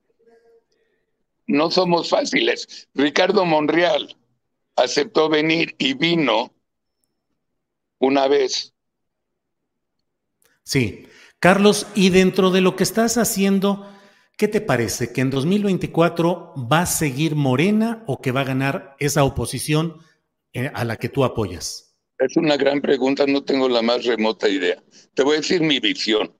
no 1.47 1.71
somos 1.71 2.09
fáciles. 2.09 2.87
Ricardo 2.93 3.45
Monreal 3.45 4.15
aceptó 4.75 5.29
venir 5.29 5.75
y 5.77 5.93
vino 5.93 6.53
una 7.99 8.27
vez 8.27 8.72
Sí. 10.63 11.07
Carlos, 11.39 11.87
y 11.93 12.09
dentro 12.09 12.51
de 12.51 12.61
lo 12.61 12.75
que 12.75 12.83
estás 12.83 13.17
haciendo, 13.17 13.85
¿qué 14.37 14.47
te 14.47 14.61
parece? 14.61 15.11
¿Que 15.11 15.21
en 15.21 15.29
2024 15.29 16.53
va 16.71 16.81
a 16.81 16.85
seguir 16.85 17.35
Morena 17.35 18.03
o 18.07 18.21
que 18.21 18.31
va 18.31 18.41
a 18.41 18.45
ganar 18.45 18.95
esa 18.99 19.23
oposición 19.23 19.97
eh, 20.53 20.71
a 20.73 20.85
la 20.85 20.95
que 20.95 21.09
tú 21.09 21.23
apoyas? 21.23 21.97
Es 22.19 22.37
una 22.37 22.55
gran 22.55 22.79
pregunta, 22.79 23.25
no 23.27 23.43
tengo 23.43 23.67
la 23.67 23.81
más 23.81 24.05
remota 24.05 24.47
idea. 24.47 24.81
Te 25.13 25.23
voy 25.23 25.35
a 25.35 25.39
decir 25.39 25.61
mi 25.61 25.79
visión. 25.79 26.33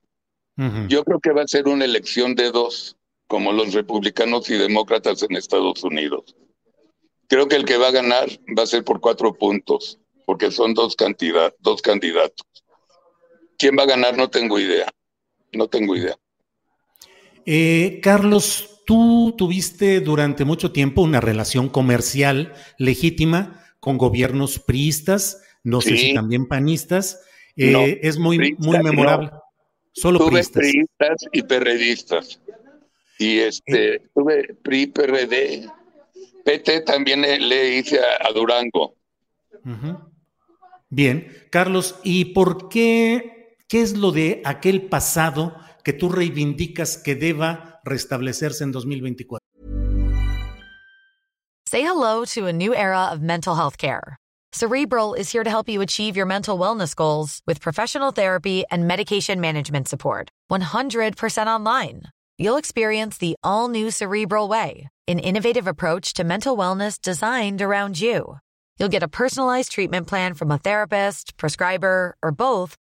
Yo 0.88 1.04
creo 1.04 1.20
que 1.20 1.32
va 1.32 1.42
a 1.42 1.48
ser 1.48 1.68
una 1.68 1.84
elección 1.84 2.36
de 2.36 2.52
dos, 2.52 2.96
como 3.28 3.52
los 3.52 3.74
republicanos 3.74 4.50
y 4.52 4.54
demócratas 4.54 5.24
en 5.24 5.36
Estados 5.36 5.84
Unidos. 5.84 6.36
Creo 7.28 7.48
que 7.48 7.56
el 7.56 7.66
que 7.66 7.78
va 7.78 7.88
a 7.88 7.92
ganar 7.92 8.30
va 8.56 8.62
a 8.62 8.68
ser 8.68 8.84
por 8.84 9.00
cuatro 9.00 9.34
puntos, 9.34 10.00
porque 10.28 10.52
son 10.52 10.76
dos, 10.76 10.96
dos 11.60 11.82
candidatos. 11.82 12.46
¿Quién 13.58 13.76
va 13.78 13.84
a 13.84 13.88
ganar? 13.88 14.18
No 14.18 14.30
tengo 14.30 14.60
idea. 14.60 14.88
No 15.52 15.68
tengo 15.68 15.96
idea. 15.96 16.16
Eh, 17.46 18.00
Carlos, 18.02 18.82
tú 18.86 19.36
tuviste 19.38 20.00
durante 20.00 20.46
mucho 20.46 20.72
tiempo 20.72 21.02
una 21.02 21.22
relación 21.22 21.70
comercial 21.70 22.54
legítima 22.78 23.64
con 23.80 23.98
gobiernos 23.98 24.60
priistas, 24.60 25.42
no 25.64 25.82
sé 25.82 25.98
si 25.98 26.14
también 26.14 26.48
panistas. 26.48 27.22
Eh, 27.56 28.00
es 28.02 28.18
muy, 28.18 28.56
muy 28.58 28.80
memorable. 28.80 29.32
Solo 29.92 30.20
tuve 30.20 30.32
priistas. 30.32 30.62
priistas 30.62 31.26
y 31.32 31.44
perredistas. 31.44 32.40
Y 33.20 33.40
este, 33.40 33.96
eh. 33.96 34.02
tuve 34.14 34.56
PRI, 34.64 34.88
PRD. 34.88 35.68
PT 36.44 36.82
también 36.82 37.22
le, 37.22 37.78
hice 37.78 38.00
a, 38.00 38.32
Durango. 38.34 38.96
Bien, 40.90 41.28
Carlos, 41.50 42.00
¿y 42.04 42.26
por 42.26 42.70
qué, 42.70 43.43
qué 43.74 43.82
es 43.82 43.98
lo 43.98 44.12
de 44.12 44.44
aquel 44.46 44.88
pasado 44.88 45.56
que 45.84 45.94
tú 45.94 46.08
reivindicas 46.08 46.96
que 46.96 47.16
deba 47.16 47.82
restablecerse 47.84 48.64
en 48.64 48.72
2024? 48.72 49.40
Say 51.66 51.82
hello 51.82 52.24
to 52.36 52.46
a 52.46 52.54
new 52.54 52.76
era 52.76 53.10
of 53.12 53.24
mental 53.24 53.56
health 53.56 53.80
care. 53.80 54.16
Cerebral 54.52 55.16
is 55.16 55.32
here 55.32 55.44
to 55.44 55.50
help 55.50 55.68
you 55.68 55.82
achieve 55.82 56.16
your 56.16 56.28
mental 56.28 56.60
wellness 56.60 56.96
goals 56.96 57.42
with 57.48 57.60
professional 57.60 58.12
therapy 58.12 58.64
and 58.70 58.88
medication 58.88 59.42
management 59.42 59.88
support. 59.88 60.30
100% 60.52 61.48
online. 61.48 62.04
You'll 62.38 62.58
experience 62.58 63.18
the 63.18 63.36
all 63.44 63.70
new 63.70 63.90
Cerebral 63.90 64.48
Way, 64.48 64.88
an 65.08 65.18
innovative 65.18 65.66
approach 65.66 66.14
to 66.14 66.24
mental 66.24 66.56
wellness 66.56 67.02
designed 67.02 67.60
around 67.60 68.00
you. 68.00 68.38
You'll 68.78 68.94
get 68.94 69.02
a 69.02 69.08
personalized 69.08 69.72
treatment 69.72 70.06
plan 70.06 70.36
from 70.36 70.52
a 70.52 70.60
therapist, 70.60 71.38
prescriber, 71.38 72.16
or 72.22 72.32
both 72.32 72.78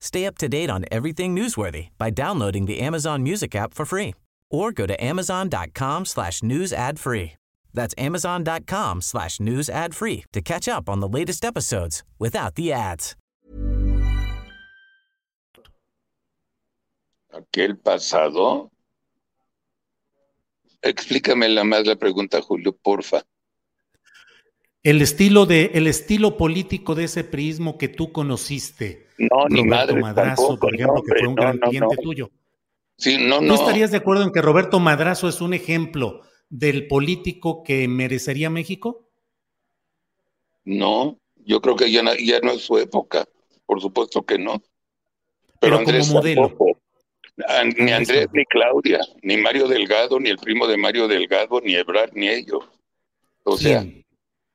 Stay 0.00 0.26
up 0.26 0.38
to 0.38 0.48
date 0.48 0.70
on 0.70 0.84
everything 0.90 1.34
newsworthy 1.34 1.88
by 1.98 2.10
downloading 2.10 2.66
the 2.66 2.80
Amazon 2.80 3.22
Music 3.22 3.54
app 3.54 3.74
for 3.74 3.84
free 3.84 4.14
or 4.50 4.72
go 4.72 4.86
to 4.86 5.02
amazon.com 5.02 6.04
slash 6.04 6.42
news 6.42 6.72
ad 6.72 6.98
free. 6.98 7.32
That's 7.74 7.94
amazon.com 7.98 9.02
slash 9.02 9.38
news 9.38 9.68
ad 9.68 9.94
free 9.94 10.24
to 10.32 10.40
catch 10.40 10.66
up 10.68 10.88
on 10.88 11.00
the 11.00 11.08
latest 11.08 11.44
episodes 11.44 12.02
without 12.18 12.54
the 12.54 12.72
ads. 12.72 13.14
Aquel 17.32 17.76
pasado. 17.76 18.70
Explícame 20.82 21.48
la 21.48 21.64
más 21.64 21.86
la 21.86 21.96
pregunta, 21.96 22.40
Julio, 22.40 22.72
porfa. 22.72 23.22
El 24.86 25.02
estilo, 25.02 25.46
de, 25.46 25.72
el 25.74 25.88
estilo 25.88 26.36
político 26.36 26.94
de 26.94 27.02
ese 27.02 27.24
prismo 27.24 27.76
que 27.76 27.88
tú 27.88 28.12
conociste. 28.12 29.08
No, 29.18 29.48
ni 29.48 29.64
madre, 29.64 30.00
Madrazo, 30.00 30.36
tampoco, 30.36 30.60
por 30.60 30.74
ejemplo, 30.76 31.02
que 31.02 31.18
fue 31.18 31.26
un 31.26 31.34
no, 31.34 31.42
gran 31.42 31.58
no, 31.58 31.68
cliente 31.68 31.96
tuyo. 31.96 32.30
Sí, 32.96 33.18
no, 33.18 33.38
¿Tú 33.38 33.46
no. 33.46 33.54
estarías 33.56 33.90
de 33.90 33.96
acuerdo 33.96 34.22
en 34.22 34.30
que 34.30 34.40
Roberto 34.40 34.78
Madrazo 34.78 35.28
es 35.28 35.40
un 35.40 35.54
ejemplo 35.54 36.22
del 36.50 36.86
político 36.86 37.64
que 37.64 37.88
merecería 37.88 38.48
México? 38.48 39.10
No, 40.64 41.18
yo 41.44 41.60
creo 41.60 41.74
que 41.74 41.90
ya 41.90 42.04
no, 42.04 42.14
ya 42.14 42.38
no 42.38 42.52
es 42.52 42.60
su 42.60 42.78
época. 42.78 43.26
Por 43.66 43.80
supuesto 43.80 44.22
que 44.22 44.38
no. 44.38 44.62
Pero, 45.58 45.80
Pero 45.84 45.98
como 45.98 46.12
modelo. 46.12 46.46
tampoco. 46.46 46.78
Ni 47.76 47.90
Andrés 47.90 48.28
ni 48.32 48.44
Claudia, 48.44 49.00
ni 49.22 49.36
Mario 49.36 49.66
Delgado, 49.66 50.20
ni 50.20 50.30
el 50.30 50.38
primo 50.38 50.68
de 50.68 50.76
Mario 50.76 51.08
Delgado, 51.08 51.60
ni 51.60 51.74
Ebrard, 51.74 52.12
ni 52.14 52.28
ellos. 52.28 52.62
O 53.42 53.56
sea. 53.56 53.84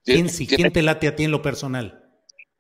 ¿Quién, 0.04 0.30
sí? 0.30 0.48
¿Quién 0.48 0.72
te 0.72 0.82
late 0.82 1.08
a 1.08 1.16
ti 1.16 1.24
en 1.24 1.32
lo 1.32 1.42
personal? 1.42 1.98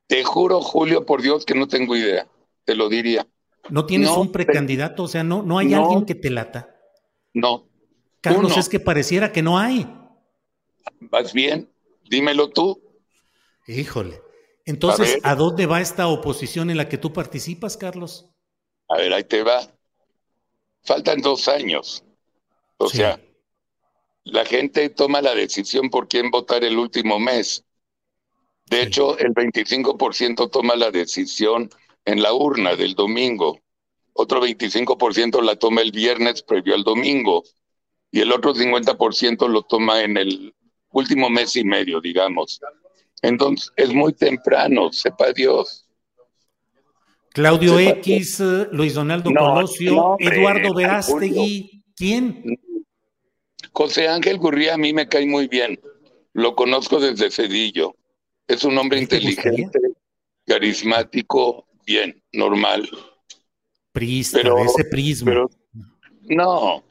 te 0.07 0.23
juro, 0.23 0.61
Julio, 0.61 1.05
por 1.05 1.21
Dios, 1.21 1.45
que 1.45 1.55
no 1.55 1.67
tengo 1.67 1.95
idea. 1.95 2.27
Te 2.65 2.75
lo 2.75 2.89
diría. 2.89 3.25
¿No 3.69 3.85
tienes 3.85 4.09
No, 4.09 4.21
un 4.21 4.31
precandidato? 4.31 5.03
O 5.03 5.07
sea, 5.07 5.23
¿no, 5.23 5.41
no 5.41 5.57
hay 5.57 5.69
No. 5.69 5.83
alguien 5.83 6.05
que 6.05 6.15
te 6.15 6.29
lata? 6.29 6.75
No. 7.33 7.67
Carlos, 8.21 8.57
es 8.57 8.69
que 8.69 8.79
pareciera 8.79 9.31
que 9.31 9.41
no 9.41 9.57
hay. 9.57 9.87
¿Vas 10.99 11.33
bien? 11.33 11.69
Dímelo 12.09 12.49
tú. 12.49 12.81
Híjole. 13.67 14.21
Entonces, 14.65 15.09
A 15.09 15.13
ver. 15.13 15.21
¿a 15.23 15.35
dónde 15.35 15.65
va 15.65 15.81
esta 15.81 16.07
oposición 16.07 16.69
en 16.69 16.77
la 16.77 16.87
que 16.89 16.97
tú 16.99 17.11
participas, 17.13 17.77
Carlos? 17.77 18.29
A 18.89 18.97
ver, 18.97 19.11
ahí 19.13 19.23
te 19.23 19.41
va. 19.43 19.59
Faltan 20.83 21.21
dos 21.21 21.47
años. 21.47 22.03
O 22.77 22.87
Sí. 22.89 22.97
sea, 22.97 23.19
la 24.23 24.45
gente 24.45 24.89
toma 24.89 25.21
la 25.21 25.33
decisión 25.33 25.89
por 25.89 26.07
quién 26.07 26.29
votar 26.29 26.63
el 26.63 26.77
último 26.77 27.19
mes. 27.19 27.63
De 28.67 28.83
hecho, 28.83 29.17
el 29.17 29.33
25% 29.33 30.49
toma 30.49 30.75
la 30.75 30.91
decisión 30.91 31.69
en 32.05 32.21
la 32.21 32.33
urna 32.33 32.75
del 32.75 32.93
domingo. 32.93 33.59
Otro 34.13 34.41
25% 34.41 35.41
la 35.41 35.55
toma 35.55 35.81
el 35.81 35.91
viernes 35.91 36.43
previo 36.43 36.75
al 36.75 36.83
domingo. 36.83 37.43
Y 38.11 38.21
el 38.21 38.31
otro 38.31 38.53
50% 38.53 39.47
lo 39.47 39.63
toma 39.63 40.01
en 40.03 40.17
el 40.17 40.53
último 40.91 41.29
mes 41.29 41.55
y 41.55 41.63
medio, 41.63 41.99
digamos. 42.01 42.59
Entonces, 43.21 43.71
es 43.75 43.93
muy 43.93 44.13
temprano, 44.13 44.91
sepa 44.91 45.31
Dios. 45.31 45.85
Claudio 47.33 47.77
Sí, 47.77 47.87
X, 47.87 48.39
Luis 48.71 48.93
Donaldo 48.93 49.31
No, 49.31 49.39
Colosio, 49.39 49.95
no, 49.95 50.05
hombre, 50.13 50.37
Eduardo 50.37 50.73
Verástegui. 50.73 51.83
¿Quién? 51.95 52.43
José 53.73 54.07
Ángel 54.07 54.37
Gurría 54.37 54.75
a 54.75 54.77
mí 54.77 54.93
me 54.93 55.07
cae 55.07 55.25
muy 55.25 55.47
bien. 55.47 55.79
Lo 56.33 56.55
conozco 56.55 56.99
desde 56.99 57.31
Cedillo. 57.31 57.95
Es 58.47 58.63
un 58.63 58.77
hombre 58.77 58.99
¿Él 58.99 59.07
te 59.07 59.17
inteligente, 59.17 59.79
carismático, 60.45 61.65
bien, 61.85 62.21
normal. 62.33 62.89
Pero- 63.93 64.55
de 64.55 64.63
ese 64.63 64.85
prisma. 64.85 65.31
Pero 65.31 65.49
no, 66.23 66.83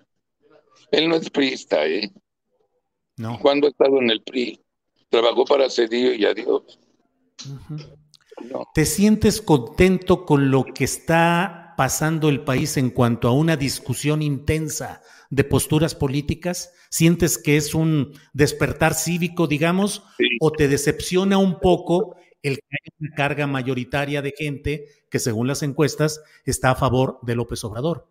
él 0.91 1.09
no 1.09 1.17
es 1.17 1.31
priista, 1.31 1.87
¿eh? 1.87 2.11
no. 3.17 3.39
¿Cuándo 3.41 3.67
ha 3.67 3.71
estado 3.71 3.99
en 4.01 4.11
el 4.11 4.23
PRI? 4.23 4.61
Trabajó 5.09 5.45
para 5.45 5.69
Cedillo 5.69 6.13
y 6.13 6.25
adiós. 6.25 6.79
No. 8.51 8.67
¿Te 8.75 8.87
sientes 8.87 9.43
contento 9.43 10.25
con 10.25 10.51
lo 10.51 10.65
que 10.65 10.85
está 10.85 11.75
pasando 11.77 12.29
el 12.29 12.43
país 12.45 12.77
en 12.77 12.91
cuanto 12.91 13.29
a 13.29 13.33
una 13.33 13.57
discusión 13.57 14.23
intensa 14.23 15.03
de 15.31 15.45
posturas 15.45 15.95
políticas? 15.95 16.73
¿Sientes 16.91 17.39
que 17.39 17.57
es 17.57 17.75
un 17.75 18.13
despertar 18.33 18.95
cívico, 18.95 19.47
digamos, 19.47 20.03
Sí. 20.19 20.27
o 20.41 20.51
te 20.53 20.69
decepciona 20.69 21.39
un 21.39 21.61
poco 21.61 22.17
el 22.43 22.57
que 22.57 22.65
haya 22.71 22.97
una 23.01 23.15
carga 23.15 23.47
mayoritaria 23.47 24.23
de 24.23 24.35
gente 24.37 24.87
que, 25.11 25.19
según 25.19 25.47
las 25.47 25.63
encuestas, 25.63 26.21
está 26.45 26.71
a 26.73 26.75
favor 26.75 27.19
de 27.23 27.37
López 27.37 27.63
Obrador? 27.65 28.07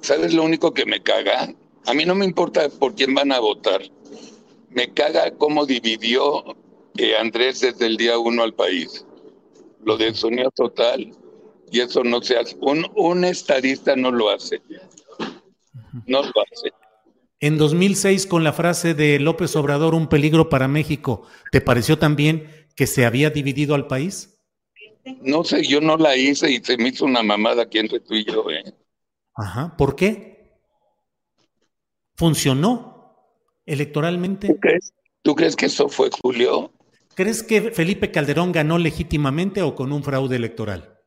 ¿Sabes 0.00 0.32
lo 0.34 0.44
único 0.44 0.72
que 0.74 0.86
me 0.86 1.02
caga? 1.02 1.54
A 1.86 1.94
mí 1.94 2.04
no 2.04 2.14
me 2.14 2.24
importa 2.24 2.68
por 2.68 2.94
quién 2.94 3.14
van 3.14 3.32
a 3.32 3.40
votar. 3.40 3.82
Me 4.70 4.92
caga 4.92 5.30
cómo 5.32 5.66
dividió 5.66 6.44
eh, 6.96 7.16
Andrés 7.16 7.60
desde 7.60 7.86
el 7.86 7.96
día 7.96 8.18
uno 8.18 8.42
al 8.42 8.54
país. 8.54 9.04
Lo 9.84 9.96
desunió 9.96 10.50
total 10.50 11.12
y 11.70 11.80
eso 11.80 12.02
no 12.04 12.20
se 12.22 12.36
hace. 12.36 12.56
Un, 12.60 12.86
un 12.96 13.24
estadista 13.24 13.94
no 13.96 14.10
lo 14.10 14.30
hace. 14.30 14.60
No 16.06 16.22
lo 16.22 16.32
hace. 16.52 16.72
En 17.40 17.56
2006, 17.56 18.26
con 18.26 18.42
la 18.42 18.52
frase 18.52 18.94
de 18.94 19.20
López 19.20 19.54
Obrador, 19.54 19.94
un 19.94 20.08
peligro 20.08 20.48
para 20.48 20.66
México, 20.66 21.26
¿te 21.52 21.60
pareció 21.60 21.98
también 21.98 22.66
que 22.74 22.86
se 22.86 23.06
había 23.06 23.30
dividido 23.30 23.74
al 23.74 23.86
país? 23.86 24.40
No 25.22 25.44
sé, 25.44 25.64
yo 25.64 25.80
no 25.80 25.96
la 25.96 26.16
hice 26.16 26.50
y 26.50 26.58
se 26.58 26.76
me 26.76 26.88
hizo 26.88 27.04
una 27.04 27.22
mamada 27.22 27.62
aquí 27.62 27.78
entre 27.78 28.00
tú 28.00 28.14
y 28.14 28.24
yo. 28.24 28.50
¿eh? 28.50 28.64
Ajá. 29.34 29.76
¿Por 29.76 29.94
qué? 29.94 30.58
¿Funcionó 32.16 33.14
electoralmente? 33.64 34.48
¿Tú 34.48 34.58
crees? 34.58 34.92
¿Tú 35.22 35.34
crees 35.34 35.54
que 35.54 35.66
eso 35.66 35.88
fue 35.88 36.10
Julio? 36.22 36.72
¿Crees 37.14 37.42
que 37.42 37.70
Felipe 37.70 38.10
Calderón 38.10 38.52
ganó 38.52 38.78
legítimamente 38.78 39.62
o 39.62 39.74
con 39.74 39.92
un 39.92 40.02
fraude 40.02 40.36
electoral? 40.36 40.98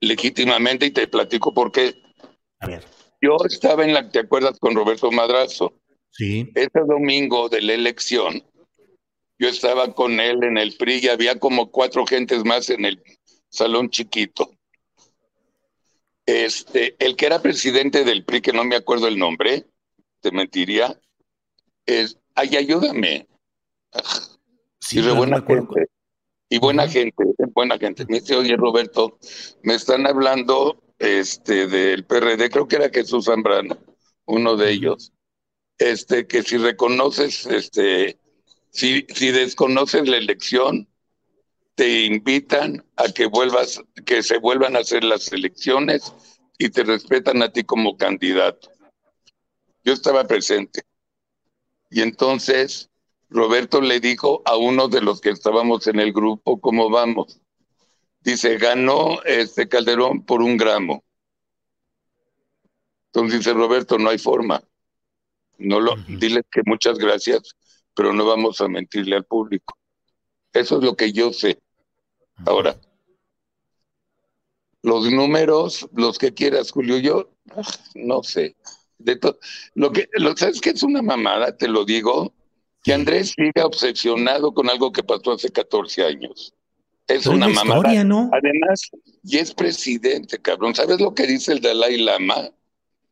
Legítimamente 0.00 0.86
y 0.86 0.90
te 0.90 1.08
platico 1.08 1.52
por 1.54 1.72
qué. 1.72 1.94
A 2.60 2.66
ver. 2.66 2.84
Yo 3.26 3.36
estaba 3.44 3.84
en 3.84 3.92
la, 3.92 4.08
¿te 4.08 4.20
acuerdas 4.20 4.56
con 4.60 4.76
Roberto 4.76 5.10
Madrazo? 5.10 5.74
Sí. 6.12 6.48
Ese 6.54 6.80
domingo 6.86 7.48
de 7.48 7.60
la 7.60 7.74
elección, 7.74 8.40
yo 9.36 9.48
estaba 9.48 9.92
con 9.92 10.20
él 10.20 10.44
en 10.44 10.58
el 10.58 10.76
PRI 10.76 11.00
y 11.02 11.08
había 11.08 11.36
como 11.40 11.72
cuatro 11.72 12.06
gentes 12.06 12.44
más 12.44 12.70
en 12.70 12.84
el 12.84 13.02
salón 13.48 13.90
chiquito. 13.90 14.52
Este, 16.24 16.94
el 17.00 17.16
que 17.16 17.26
era 17.26 17.42
presidente 17.42 18.04
del 18.04 18.24
PRI, 18.24 18.42
que 18.42 18.52
no 18.52 18.62
me 18.62 18.76
acuerdo 18.76 19.08
el 19.08 19.18
nombre, 19.18 19.66
te 20.20 20.30
mentiría, 20.30 20.96
es, 21.84 22.16
ay, 22.36 22.56
ayúdame. 22.56 23.26
Sí, 24.78 25.00
y 25.00 25.02
no 25.02 25.16
buena 25.16 25.42
gente. 25.42 25.86
Y 26.48 26.60
buena 26.60 26.86
gente, 26.88 27.24
buena 27.52 27.76
gente. 27.76 28.06
Me 28.08 28.20
dice, 28.20 28.36
oye, 28.36 28.56
Roberto, 28.56 29.18
me 29.64 29.74
están 29.74 30.06
hablando 30.06 30.80
este, 30.98 31.66
del 31.66 32.04
PRD, 32.04 32.50
creo 32.50 32.68
que 32.68 32.76
era 32.76 32.90
Jesús 32.90 33.26
Zambrano, 33.26 33.78
uno 34.26 34.56
de 34.56 34.70
ellos. 34.70 35.12
Este, 35.78 36.26
que 36.26 36.42
si 36.42 36.56
reconoces, 36.56 37.46
este, 37.46 38.18
si, 38.70 39.06
si 39.14 39.30
desconoces 39.30 40.08
la 40.08 40.16
elección, 40.16 40.88
te 41.74 42.06
invitan 42.06 42.84
a 42.96 43.12
que 43.12 43.26
vuelvas, 43.26 43.82
que 44.06 44.22
se 44.22 44.38
vuelvan 44.38 44.76
a 44.76 44.80
hacer 44.80 45.04
las 45.04 45.30
elecciones 45.32 46.14
y 46.58 46.70
te 46.70 46.84
respetan 46.84 47.42
a 47.42 47.52
ti 47.52 47.64
como 47.64 47.98
candidato. 47.98 48.70
Yo 49.84 49.92
estaba 49.92 50.24
presente. 50.24 50.82
Y 51.90 52.00
entonces 52.00 52.90
Roberto 53.28 53.80
le 53.80 54.00
dijo 54.00 54.42
a 54.46 54.56
uno 54.56 54.88
de 54.88 55.02
los 55.02 55.20
que 55.20 55.30
estábamos 55.30 55.86
en 55.86 56.00
el 56.00 56.12
grupo, 56.12 56.60
¿cómo 56.60 56.88
vamos? 56.88 57.40
Dice, 58.26 58.58
ganó 58.58 59.22
este 59.22 59.68
Calderón 59.68 60.24
por 60.24 60.42
un 60.42 60.56
gramo. 60.56 61.04
Entonces 63.12 63.38
dice 63.38 63.52
Roberto, 63.52 63.98
no 63.98 64.10
hay 64.10 64.18
forma. 64.18 64.60
No 65.58 65.78
lo, 65.78 65.94
diles 66.08 66.42
que 66.50 66.62
muchas 66.66 66.98
gracias, 66.98 67.54
pero 67.94 68.12
no 68.12 68.26
vamos 68.26 68.60
a 68.60 68.66
mentirle 68.66 69.14
al 69.14 69.24
público. 69.24 69.78
Eso 70.52 70.78
es 70.78 70.84
lo 70.84 70.96
que 70.96 71.12
yo 71.12 71.32
sé. 71.32 71.60
Ahora, 72.44 72.76
los 74.82 75.08
números, 75.12 75.88
los 75.94 76.18
que 76.18 76.34
quieras, 76.34 76.72
Julio, 76.72 76.98
yo 76.98 77.30
ah, 77.52 77.62
no 77.94 78.24
sé. 78.24 78.56
De 78.98 79.20
lo 79.74 79.92
que, 79.92 80.08
lo, 80.14 80.36
¿sabes 80.36 80.60
qué 80.60 80.70
es 80.70 80.82
una 80.82 81.00
mamada? 81.00 81.56
Te 81.56 81.68
lo 81.68 81.84
digo, 81.84 82.34
que 82.82 82.92
Andrés 82.92 83.34
siga 83.36 83.66
obsesionado 83.66 84.52
con 84.52 84.68
algo 84.68 84.90
que 84.90 85.04
pasó 85.04 85.30
hace 85.30 85.48
14 85.50 86.04
años. 86.04 86.55
Es 87.08 87.18
Pero 87.18 87.20
es 87.20 87.26
una 87.26 87.48
la 87.48 87.54
mamada. 87.54 87.78
historia, 87.78 88.04
¿no? 88.04 88.30
Además, 88.32 88.90
y 89.22 89.38
es 89.38 89.54
presidente, 89.54 90.38
cabrón. 90.38 90.74
¿Sabes 90.74 91.00
lo 91.00 91.14
que 91.14 91.26
dice 91.26 91.52
el 91.52 91.60
Dalai 91.60 91.98
Lama? 91.98 92.50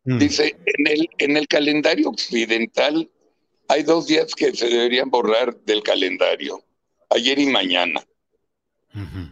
Mm. 0.04 0.18
Dice, 0.18 0.57
en 0.66 0.87
el, 0.87 1.09
en 1.18 1.37
el 1.37 1.46
calendario 1.46 2.09
occidental 2.09 3.09
hay 3.68 3.83
dos 3.83 4.07
días 4.07 4.35
que 4.35 4.52
se 4.52 4.68
deberían 4.68 5.11
borrar 5.11 5.57
del 5.64 5.83
calendario, 5.83 6.62
ayer 7.11 7.38
y 7.38 7.46
mañana. 7.46 8.04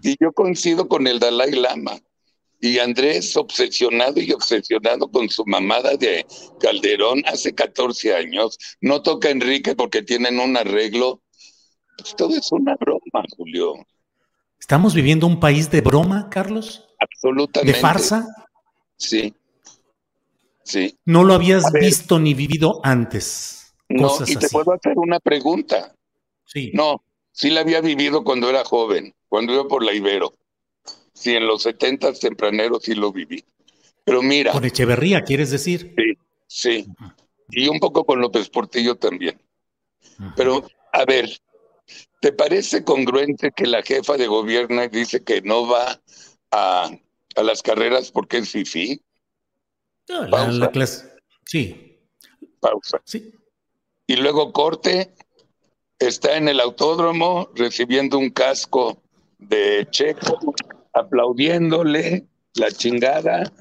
Y 0.03 0.17
yo 0.21 0.33
coincido 0.33 0.89
con 0.89 1.07
el 1.07 1.21
Dalai 1.21 1.53
Lama. 1.53 2.01
Y 2.61 2.79
Andrés, 2.79 3.37
obsesionado 3.37 4.21
y 4.21 4.33
obsesionado 4.33 5.11
con 5.11 5.29
su 5.29 5.45
mamada 5.47 5.97
de 5.97 6.25
Calderón 6.61 7.23
hace 7.27 7.55
14 7.55 8.15
años, 8.15 8.57
no 8.81 9.03
toca 9.03 9.29
a 9.29 9.33
Enrique 9.33 9.75
porque 9.75 10.03
tienen 10.03 10.39
un 10.41 10.57
arreglo. 10.57 11.23
Pues 11.99 12.15
todo 12.17 12.37
es 12.37 12.51
una 12.51 12.77
broma, 12.77 13.25
Julio. 13.37 13.75
¿Estamos 14.63 14.95
viviendo 14.95 15.27
un 15.27 15.41
país 15.41 15.73
de 15.73 15.81
broma, 15.81 16.31
Carlos? 16.31 16.87
Absolutamente. 17.01 17.73
¿De 17.73 17.81
farsa? 17.81 18.29
Sí. 18.97 19.35
Sí. 20.63 20.97
No 21.05 21.25
lo 21.25 21.35
habías 21.35 21.73
visto 21.73 22.21
ni 22.21 22.33
vivido 22.33 22.81
antes. 22.85 23.75
No, 23.89 24.07
Cosas 24.07 24.31
y 24.31 24.37
te 24.37 24.47
así. 24.47 24.53
puedo 24.55 24.73
hacer 24.73 24.93
una 24.95 25.19
pregunta. 25.19 25.93
Sí. 26.45 26.71
No, 26.75 27.03
sí 27.33 27.51
la 27.51 27.63
había 27.63 27.81
vivido 27.81 28.23
cuando 28.23 28.49
era 28.49 28.65
joven, 28.65 29.13
cuando 29.29 29.53
iba 29.53 29.67
por 29.67 29.83
la 29.85 29.95
Ibero. 29.95 30.33
Sí, 31.13 31.35
en 31.35 31.49
los 31.49 31.65
setentas 31.65 32.21
tempraneros 32.21 32.85
sí 32.85 32.95
lo 32.95 33.11
viví. 33.11 33.45
Pero 34.05 34.23
mira, 34.23 34.53
Con 34.53 34.65
Echeverría, 34.65 35.23
¿quieres 35.25 35.51
decir? 35.51 35.93
sí, 35.99 36.15
sí. 36.47 36.87
Y 37.51 37.67
un 37.67 37.81
poco 37.81 38.05
con 38.05 38.21
López 38.21 38.49
Portillo 38.49 38.95
también. 38.95 39.41
Pero, 40.37 40.65
a 40.93 41.05
ver, 41.05 41.29
¿te 42.21 42.33
parece 42.33 42.85
congruente 42.85 43.53
que 43.55 43.67
la 43.67 43.83
jefa 43.83 44.17
de 44.17 44.27
gobierno 44.27 44.87
dice 44.89 45.23
que 45.23 45.43
no 45.43 45.67
va 45.67 46.01
a 46.51 46.91
a 47.37 47.43
las 47.43 47.63
carreras 47.63 48.11
porque 48.11 48.39
es 48.39 48.51
fifi. 48.51 49.01
No, 50.09 50.25
la, 50.27 50.49
la 50.49 50.71
clase. 50.71 51.07
Sí. 51.47 51.99
Pausa. 52.61 53.01
Sí. 53.05 53.33
Y 54.07 54.17
luego 54.17 54.53
corte, 54.53 55.15
está 55.99 56.37
en 56.37 56.49
el 56.49 56.61
autódromo 56.61 57.49
recibiendo 57.55 58.19
un 58.19 58.31
casco 58.31 59.03
de 59.39 59.87
Checo, 59.91 60.39
aplaudiéndole 60.93 62.27
la 62.55 62.71
chingada. 62.71 63.53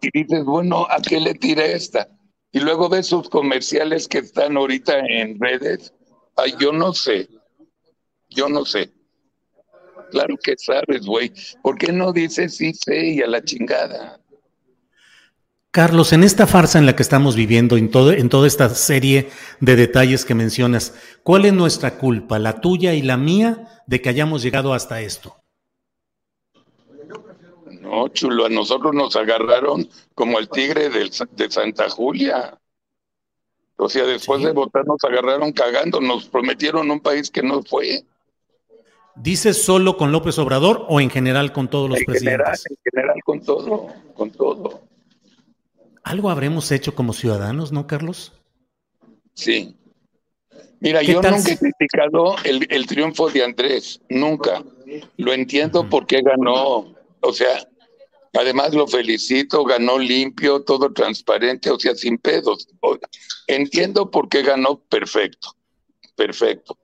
Y 0.00 0.22
dices, 0.22 0.44
bueno, 0.44 0.86
¿a 0.90 1.00
qué 1.00 1.20
le 1.20 1.34
tira 1.34 1.64
esta? 1.64 2.08
Y 2.52 2.60
luego 2.60 2.88
ves 2.88 3.06
sus 3.06 3.28
comerciales 3.28 4.06
que 4.06 4.18
están 4.18 4.56
ahorita 4.56 4.98
en 4.98 5.40
redes. 5.40 5.92
Ay, 6.36 6.54
yo 6.58 6.72
no 6.72 6.92
sé. 6.92 7.28
Yo 8.28 8.48
no 8.48 8.64
sé. 8.64 8.92
Claro 10.10 10.36
que 10.42 10.54
sabes, 10.56 11.06
güey. 11.06 11.32
¿Por 11.62 11.78
qué 11.78 11.92
no 11.92 12.12
dices 12.12 12.56
sí 12.56 12.72
sé 12.74 13.06
y 13.06 13.22
a 13.22 13.26
la 13.26 13.42
chingada? 13.42 14.20
Carlos, 15.70 16.12
en 16.12 16.22
esta 16.22 16.46
farsa 16.46 16.78
en 16.78 16.86
la 16.86 16.94
que 16.94 17.02
estamos 17.02 17.34
viviendo, 17.34 17.76
en, 17.76 17.90
todo, 17.90 18.12
en 18.12 18.28
toda 18.28 18.46
esta 18.46 18.68
serie 18.68 19.30
de 19.58 19.74
detalles 19.74 20.24
que 20.24 20.36
mencionas, 20.36 20.94
¿cuál 21.24 21.46
es 21.46 21.52
nuestra 21.52 21.98
culpa, 21.98 22.38
la 22.38 22.60
tuya 22.60 22.94
y 22.94 23.02
la 23.02 23.16
mía, 23.16 23.82
de 23.88 24.00
que 24.00 24.08
hayamos 24.08 24.40
llegado 24.44 24.72
hasta 24.72 25.00
esto? 25.00 25.34
No, 27.80 28.06
chulo, 28.06 28.46
a 28.46 28.48
nosotros 28.50 28.94
nos 28.94 29.16
agarraron 29.16 29.88
como 30.14 30.38
el 30.38 30.48
tigre 30.48 30.90
del, 30.90 31.10
de 31.32 31.50
Santa 31.50 31.90
Julia. 31.90 32.56
O 33.76 33.88
sea, 33.88 34.04
después 34.04 34.40
Sí. 34.40 34.46
de 34.46 34.52
votar 34.52 34.86
nos 34.86 35.02
agarraron 35.04 35.52
cagando, 35.52 36.00
nos 36.00 36.26
prometieron 36.26 36.90
un 36.90 37.00
país 37.00 37.30
que 37.30 37.42
no 37.42 37.62
fue. 37.62 38.04
¿Dices 39.16 39.62
solo 39.62 39.96
con 39.96 40.10
López 40.12 40.38
Obrador 40.38 40.86
o 40.88 41.00
en 41.00 41.10
general 41.10 41.52
con 41.52 41.68
todos 41.68 41.88
los 41.88 41.98
En 42.00 42.04
general, 42.14 42.44
presidentes? 42.52 42.66
en 42.70 42.76
general 42.92 43.16
con 43.24 43.40
todo, 43.40 43.86
con 44.14 44.30
todo. 44.30 44.82
Algo 46.02 46.30
habremos 46.30 46.70
hecho 46.72 46.94
como 46.94 47.12
ciudadanos, 47.12 47.72
¿no, 47.72 47.86
Carlos? 47.86 48.32
Sí. 49.34 49.76
Mira, 50.80 51.00
¿Qué 51.00 51.12
yo 51.12 51.20
tal 51.20 51.36
nunca 51.36 51.52
he 51.52 51.58
criticado 51.58 52.36
el, 52.44 52.66
el 52.70 52.86
triunfo 52.86 53.30
de 53.30 53.42
Andrés, 53.44 54.00
nunca. 54.10 54.62
Lo 55.16 55.32
entiendo 55.32 55.88
por 55.88 56.06
qué 56.06 56.20
ganó. 56.20 56.92
O 57.20 57.32
sea, 57.32 57.66
además 58.34 58.74
lo 58.74 58.86
felicito, 58.86 59.64
ganó 59.64 59.98
limpio, 59.98 60.62
todo 60.62 60.92
transparente, 60.92 61.70
o 61.70 61.78
sea, 61.78 61.94
sin 61.94 62.18
pedos. 62.18 62.68
Entiendo 63.46 64.10
por 64.10 64.28
qué 64.28 64.42
ganó 64.42 64.80
perfecto, 64.80 65.56
perfecto. 66.16 66.78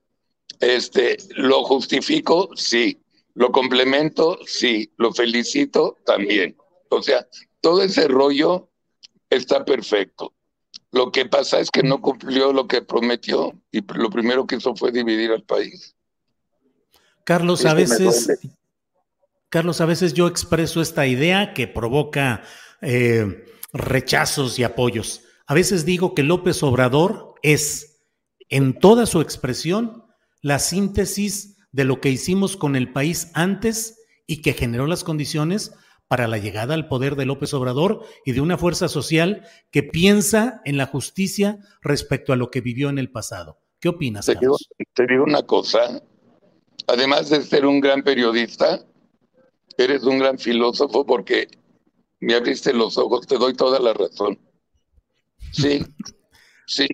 Este, 0.60 1.16
lo 1.36 1.64
justifico, 1.64 2.50
sí. 2.54 3.00
Lo 3.34 3.50
complemento, 3.50 4.38
sí. 4.46 4.90
Lo 4.96 5.12
felicito 5.12 5.96
también. 6.04 6.56
O 6.90 7.02
sea, 7.02 7.26
todo 7.60 7.82
ese 7.82 8.08
rollo 8.08 8.68
está 9.30 9.64
perfecto. 9.64 10.34
Lo 10.92 11.12
que 11.12 11.26
pasa 11.26 11.60
es 11.60 11.70
que 11.70 11.82
no 11.82 12.00
cumplió 12.00 12.52
lo 12.52 12.66
que 12.66 12.82
prometió 12.82 13.52
y 13.70 13.80
lo 13.94 14.10
primero 14.10 14.46
que 14.46 14.56
hizo 14.56 14.74
fue 14.74 14.90
dividir 14.90 15.30
al 15.30 15.44
país. 15.44 15.94
Carlos, 17.24 17.60
Eso 17.60 17.68
a 17.68 17.74
veces. 17.74 18.38
Carlos, 19.50 19.80
a 19.80 19.86
veces 19.86 20.14
yo 20.14 20.28
expreso 20.28 20.80
esta 20.80 21.06
idea 21.08 21.54
que 21.54 21.66
provoca 21.66 22.42
eh, 22.80 23.44
rechazos 23.72 24.58
y 24.58 24.64
apoyos. 24.64 25.22
A 25.46 25.54
veces 25.54 25.84
digo 25.84 26.14
que 26.14 26.22
López 26.22 26.62
Obrador 26.62 27.34
es, 27.42 28.04
en 28.48 28.78
toda 28.78 29.06
su 29.06 29.20
expresión, 29.20 30.04
la 30.40 30.60
síntesis 30.60 31.56
de 31.72 31.84
lo 31.84 32.00
que 32.00 32.10
hicimos 32.10 32.56
con 32.56 32.76
el 32.76 32.92
país 32.92 33.32
antes 33.34 33.98
y 34.26 34.40
que 34.42 34.52
generó 34.52 34.86
las 34.86 35.02
condiciones 35.02 35.72
para 36.06 36.28
la 36.28 36.38
llegada 36.38 36.74
al 36.74 36.86
poder 36.86 37.16
de 37.16 37.26
López 37.26 37.52
Obrador 37.52 38.04
y 38.24 38.32
de 38.32 38.40
una 38.40 38.56
fuerza 38.56 38.88
social 38.88 39.44
que 39.72 39.82
piensa 39.82 40.60
en 40.64 40.76
la 40.76 40.86
justicia 40.86 41.58
respecto 41.82 42.32
a 42.32 42.36
lo 42.36 42.50
que 42.50 42.60
vivió 42.60 42.88
en 42.88 42.98
el 42.98 43.10
pasado. 43.10 43.58
¿Qué 43.80 43.88
opinas, 43.88 44.26
Te 44.26 44.32
digo, 44.32 44.56
Carlos? 44.56 44.68
te 44.94 45.06
digo 45.06 45.24
una 45.24 45.42
cosa, 45.42 46.00
además 46.86 47.30
de 47.30 47.42
ser 47.42 47.66
un 47.66 47.80
gran 47.80 48.02
periodista, 48.02 48.84
eres 49.84 50.02
un 50.04 50.18
gran 50.18 50.38
filósofo 50.38 51.04
porque 51.06 51.48
me 52.20 52.34
abriste 52.34 52.72
los 52.72 52.98
ojos, 52.98 53.26
te 53.26 53.36
doy 53.36 53.54
toda 53.54 53.78
la 53.78 53.92
razón. 53.92 54.38
Sí, 55.52 55.84
sí, 56.66 56.86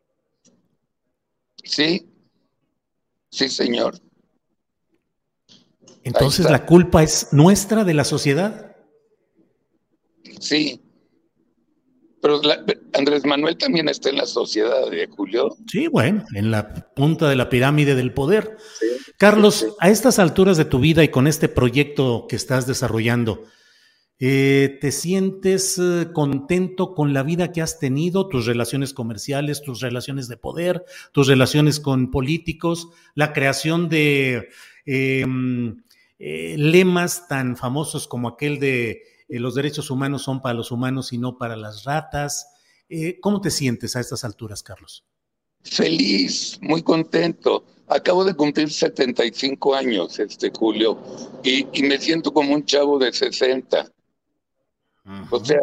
sí, 1.65 2.09
sí, 3.31 3.49
señor. 3.49 4.01
Entonces 6.05 6.49
la 6.49 6.65
culpa 6.65 7.03
es 7.03 7.33
nuestra 7.33 7.83
de 7.83 7.95
la 7.95 8.05
sociedad. 8.05 8.77
Sí. 10.39 10.86
Pero 12.27 12.43
la- 12.43 12.65
Andrés 12.95 13.25
Manuel 13.25 13.57
también 13.57 13.89
está 13.89 14.11
en 14.11 14.17
la 14.17 14.27
sociedad 14.27 14.91
de 14.91 15.07
Julio. 15.07 15.57
Sí, 15.71 15.87
bueno, 15.87 16.25
en 16.35 16.51
la 16.51 16.73
punta 16.93 17.29
de 17.29 17.37
la 17.37 17.49
pirámide 17.49 17.95
del 17.95 18.13
poder. 18.13 18.57
Carlos, 19.17 19.65
a 19.79 19.91
estas 19.91 20.19
alturas 20.19 20.57
de 20.57 20.65
tu 20.65 20.81
vida 20.81 21.05
y 21.05 21.09
con 21.09 21.29
este 21.29 21.49
proyecto 21.49 22.27
que 22.29 22.35
estás 22.35 22.67
desarrollando, 22.67 23.45
eh, 24.19 24.77
¿te 24.81 24.91
sientes 24.91 25.79
eh, 25.79 26.09
contento 26.13 26.95
con 26.95 27.13
la 27.13 27.23
vida 27.23 27.53
que 27.53 27.63
has 27.63 27.79
tenido, 27.79 28.27
tus 28.29 28.45
relaciones 28.45 28.93
comerciales, 28.93 29.63
tus 29.63 29.81
relaciones 29.81 30.27
de 30.27 30.37
poder, 30.37 30.85
tus 31.13 31.29
relaciones 31.29 31.79
con 31.79 32.11
políticos, 32.11 32.89
la 33.15 33.33
creación 33.33 33.89
de 33.89 34.49
mm, 34.85 35.69
eh, 36.19 36.57
lemas 36.59 37.29
tan 37.29 37.57
famosos 37.57 38.09
como 38.09 38.27
aquel 38.27 38.59
de 38.59 39.03
eh, 39.29 39.41
los 39.41 39.55
derechos 39.55 39.91
humanos 39.91 40.23
son 40.23 40.41
para 40.41 40.55
los 40.55 40.71
humanos 40.71 41.13
y 41.13 41.19
no 41.19 41.39
para 41.39 41.57
las 41.57 41.85
ratas? 41.85 42.49
Eh, 42.89 43.19
¿Cómo 43.21 43.41
te 43.41 43.51
sientes 43.51 43.97
a 43.97 44.01
estas 44.01 44.25
alturas, 44.25 44.63
Carlos? 44.63 45.05
Feliz, 45.63 46.59
muy 46.63 46.83
contento. 46.83 47.65
Acabo 47.89 48.25
de 48.25 48.35
cumplir 48.35 48.71
75 48.71 49.75
años 49.75 50.19
este 50.19 50.51
Julio 50.51 50.99
y, 51.43 51.67
y 51.73 51.83
me 51.83 51.99
siento 51.99 52.33
como 52.33 52.55
un 52.55 52.65
chavo 52.65 52.99
de 52.99 53.13
60. 53.13 53.93
O 55.31 55.45
sea. 55.45 55.61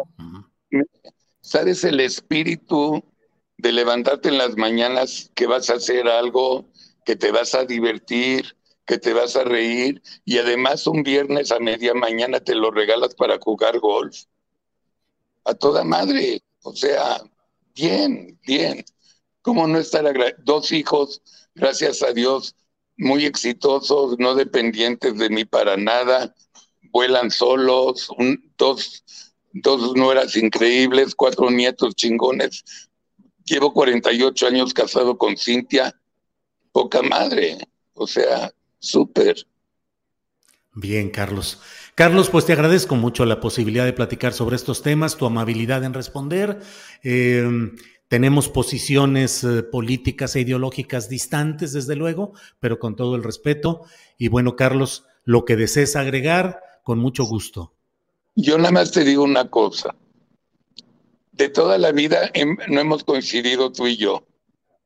¿sabes 1.44 1.84
el 1.84 2.00
espíritu 2.00 3.04
de 3.58 3.70
levantarte 3.72 4.30
en 4.30 4.38
las 4.38 4.56
mañanas 4.56 5.30
que 5.34 5.46
vas 5.46 5.68
a 5.68 5.74
hacer 5.74 6.08
algo, 6.08 6.64
que 7.04 7.16
te 7.16 7.30
vas 7.30 7.54
a 7.54 7.64
divertir, 7.64 8.56
que 8.86 8.98
te 8.98 9.12
vas 9.12 9.36
a 9.36 9.44
reír 9.44 10.02
y 10.24 10.38
además 10.38 10.86
un 10.86 11.02
viernes 11.02 11.52
a 11.52 11.58
media 11.58 11.94
mañana 11.94 12.40
te 12.40 12.54
lo 12.54 12.70
regalas 12.70 13.14
para 13.14 13.38
jugar 13.38 13.78
golf? 13.78 14.24
A 15.44 15.54
toda 15.54 15.84
madre. 15.84 16.42
O 16.62 16.74
sea, 16.74 17.22
bien, 17.74 18.38
bien. 18.46 18.84
¿Cómo 19.42 19.66
no 19.66 19.78
estar 19.78 20.04
dos 20.44 20.72
hijos, 20.72 21.20
gracias 21.54 22.02
a 22.02 22.12
Dios, 22.12 22.56
muy 22.96 23.26
exitosos, 23.26 24.18
no 24.18 24.34
dependientes 24.34 25.18
de 25.18 25.28
mí 25.28 25.44
para 25.44 25.76
nada, 25.76 26.34
vuelan 26.92 27.30
solos, 27.30 28.08
dos, 28.56 29.04
dos 29.52 29.94
nueras 29.96 30.36
increíbles, 30.36 31.14
cuatro 31.14 31.50
nietos 31.50 31.94
chingones. 31.94 32.64
Llevo 33.44 33.74
48 33.74 34.46
años 34.46 34.72
casado 34.72 35.18
con 35.18 35.36
Cintia, 35.36 35.94
poca 36.72 37.02
madre, 37.02 37.58
o 37.92 38.06
sea, 38.06 38.50
súper. 38.86 39.46
Bien, 40.74 41.10
Carlos. 41.10 41.60
Carlos, 41.94 42.30
pues 42.30 42.46
te 42.46 42.52
agradezco 42.52 42.96
mucho 42.96 43.24
la 43.24 43.40
posibilidad 43.40 43.84
de 43.84 43.92
platicar 43.92 44.32
sobre 44.32 44.56
estos 44.56 44.82
temas, 44.82 45.16
tu 45.16 45.26
amabilidad 45.26 45.84
en 45.84 45.94
responder. 45.94 46.58
Eh, 47.04 47.70
tenemos 48.08 48.48
posiciones 48.48 49.44
eh, 49.44 49.62
políticas 49.62 50.36
e 50.36 50.40
ideológicas 50.40 51.08
distantes, 51.08 51.72
desde 51.72 51.96
luego, 51.96 52.32
pero 52.60 52.78
con 52.78 52.96
todo 52.96 53.16
el 53.16 53.22
respeto. 53.22 53.82
Y 54.18 54.28
bueno, 54.28 54.56
Carlos, 54.56 55.04
lo 55.24 55.44
que 55.44 55.56
desees 55.56 55.96
agregar, 55.96 56.60
con 56.82 56.98
mucho 56.98 57.24
gusto. 57.24 57.72
Yo 58.36 58.58
nada 58.58 58.72
más 58.72 58.90
te 58.90 59.04
digo 59.04 59.22
una 59.22 59.48
cosa. 59.48 59.94
De 61.32 61.48
toda 61.48 61.78
la 61.78 61.92
vida 61.92 62.30
no 62.68 62.80
hemos 62.80 63.04
coincidido 63.04 63.72
tú 63.72 63.86
y 63.86 63.96
yo, 63.96 64.26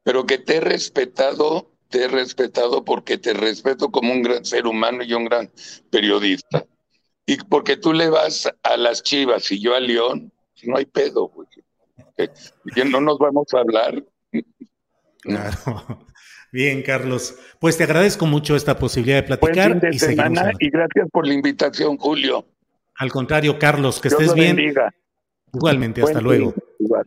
pero 0.02 0.24
que 0.24 0.38
te 0.38 0.56
he 0.56 0.60
respetado, 0.60 1.70
te 1.88 2.04
he 2.04 2.08
respetado 2.08 2.84
porque 2.84 3.18
te 3.18 3.32
respeto 3.32 3.90
como 3.90 4.12
un 4.12 4.22
gran 4.22 4.44
ser 4.44 4.66
humano 4.66 5.02
y 5.02 5.14
un 5.14 5.24
gran 5.24 5.50
periodista. 5.90 6.64
Y 7.26 7.36
porque 7.44 7.76
tú 7.76 7.92
le 7.92 8.08
vas 8.08 8.48
a 8.62 8.76
las 8.76 9.02
Chivas 9.02 9.50
y 9.52 9.60
yo 9.60 9.74
a 9.74 9.80
León, 9.80 10.32
no 10.64 10.76
hay 10.76 10.86
pedo, 10.86 11.28
güey. 11.28 11.48
No 12.90 13.00
nos 13.00 13.18
vamos 13.18 13.46
a 13.54 13.58
hablar. 13.58 14.02
Claro. 15.20 16.06
Bien, 16.52 16.82
Carlos. 16.82 17.36
Pues 17.60 17.76
te 17.76 17.84
agradezco 17.84 18.26
mucho 18.26 18.56
esta 18.56 18.78
posibilidad 18.78 19.22
de 19.22 19.28
Buen 19.28 19.40
platicar 19.40 19.72
fin 19.72 19.80
de 19.80 19.90
y 19.90 19.98
semana 19.98 20.52
y 20.58 20.70
gracias 20.70 21.08
por 21.12 21.26
la 21.26 21.34
invitación, 21.34 21.98
Julio. 21.98 22.46
Al 22.96 23.12
contrario, 23.12 23.58
Carlos, 23.58 24.00
que 24.00 24.08
Dios 24.08 24.20
estés 24.22 24.36
lo 24.36 24.42
bien. 24.42 24.56
bendiga. 24.56 24.94
Igualmente, 25.52 26.00
Buen 26.00 26.10
hasta 26.10 26.22
luego. 26.22 26.54
Igual. 26.78 27.06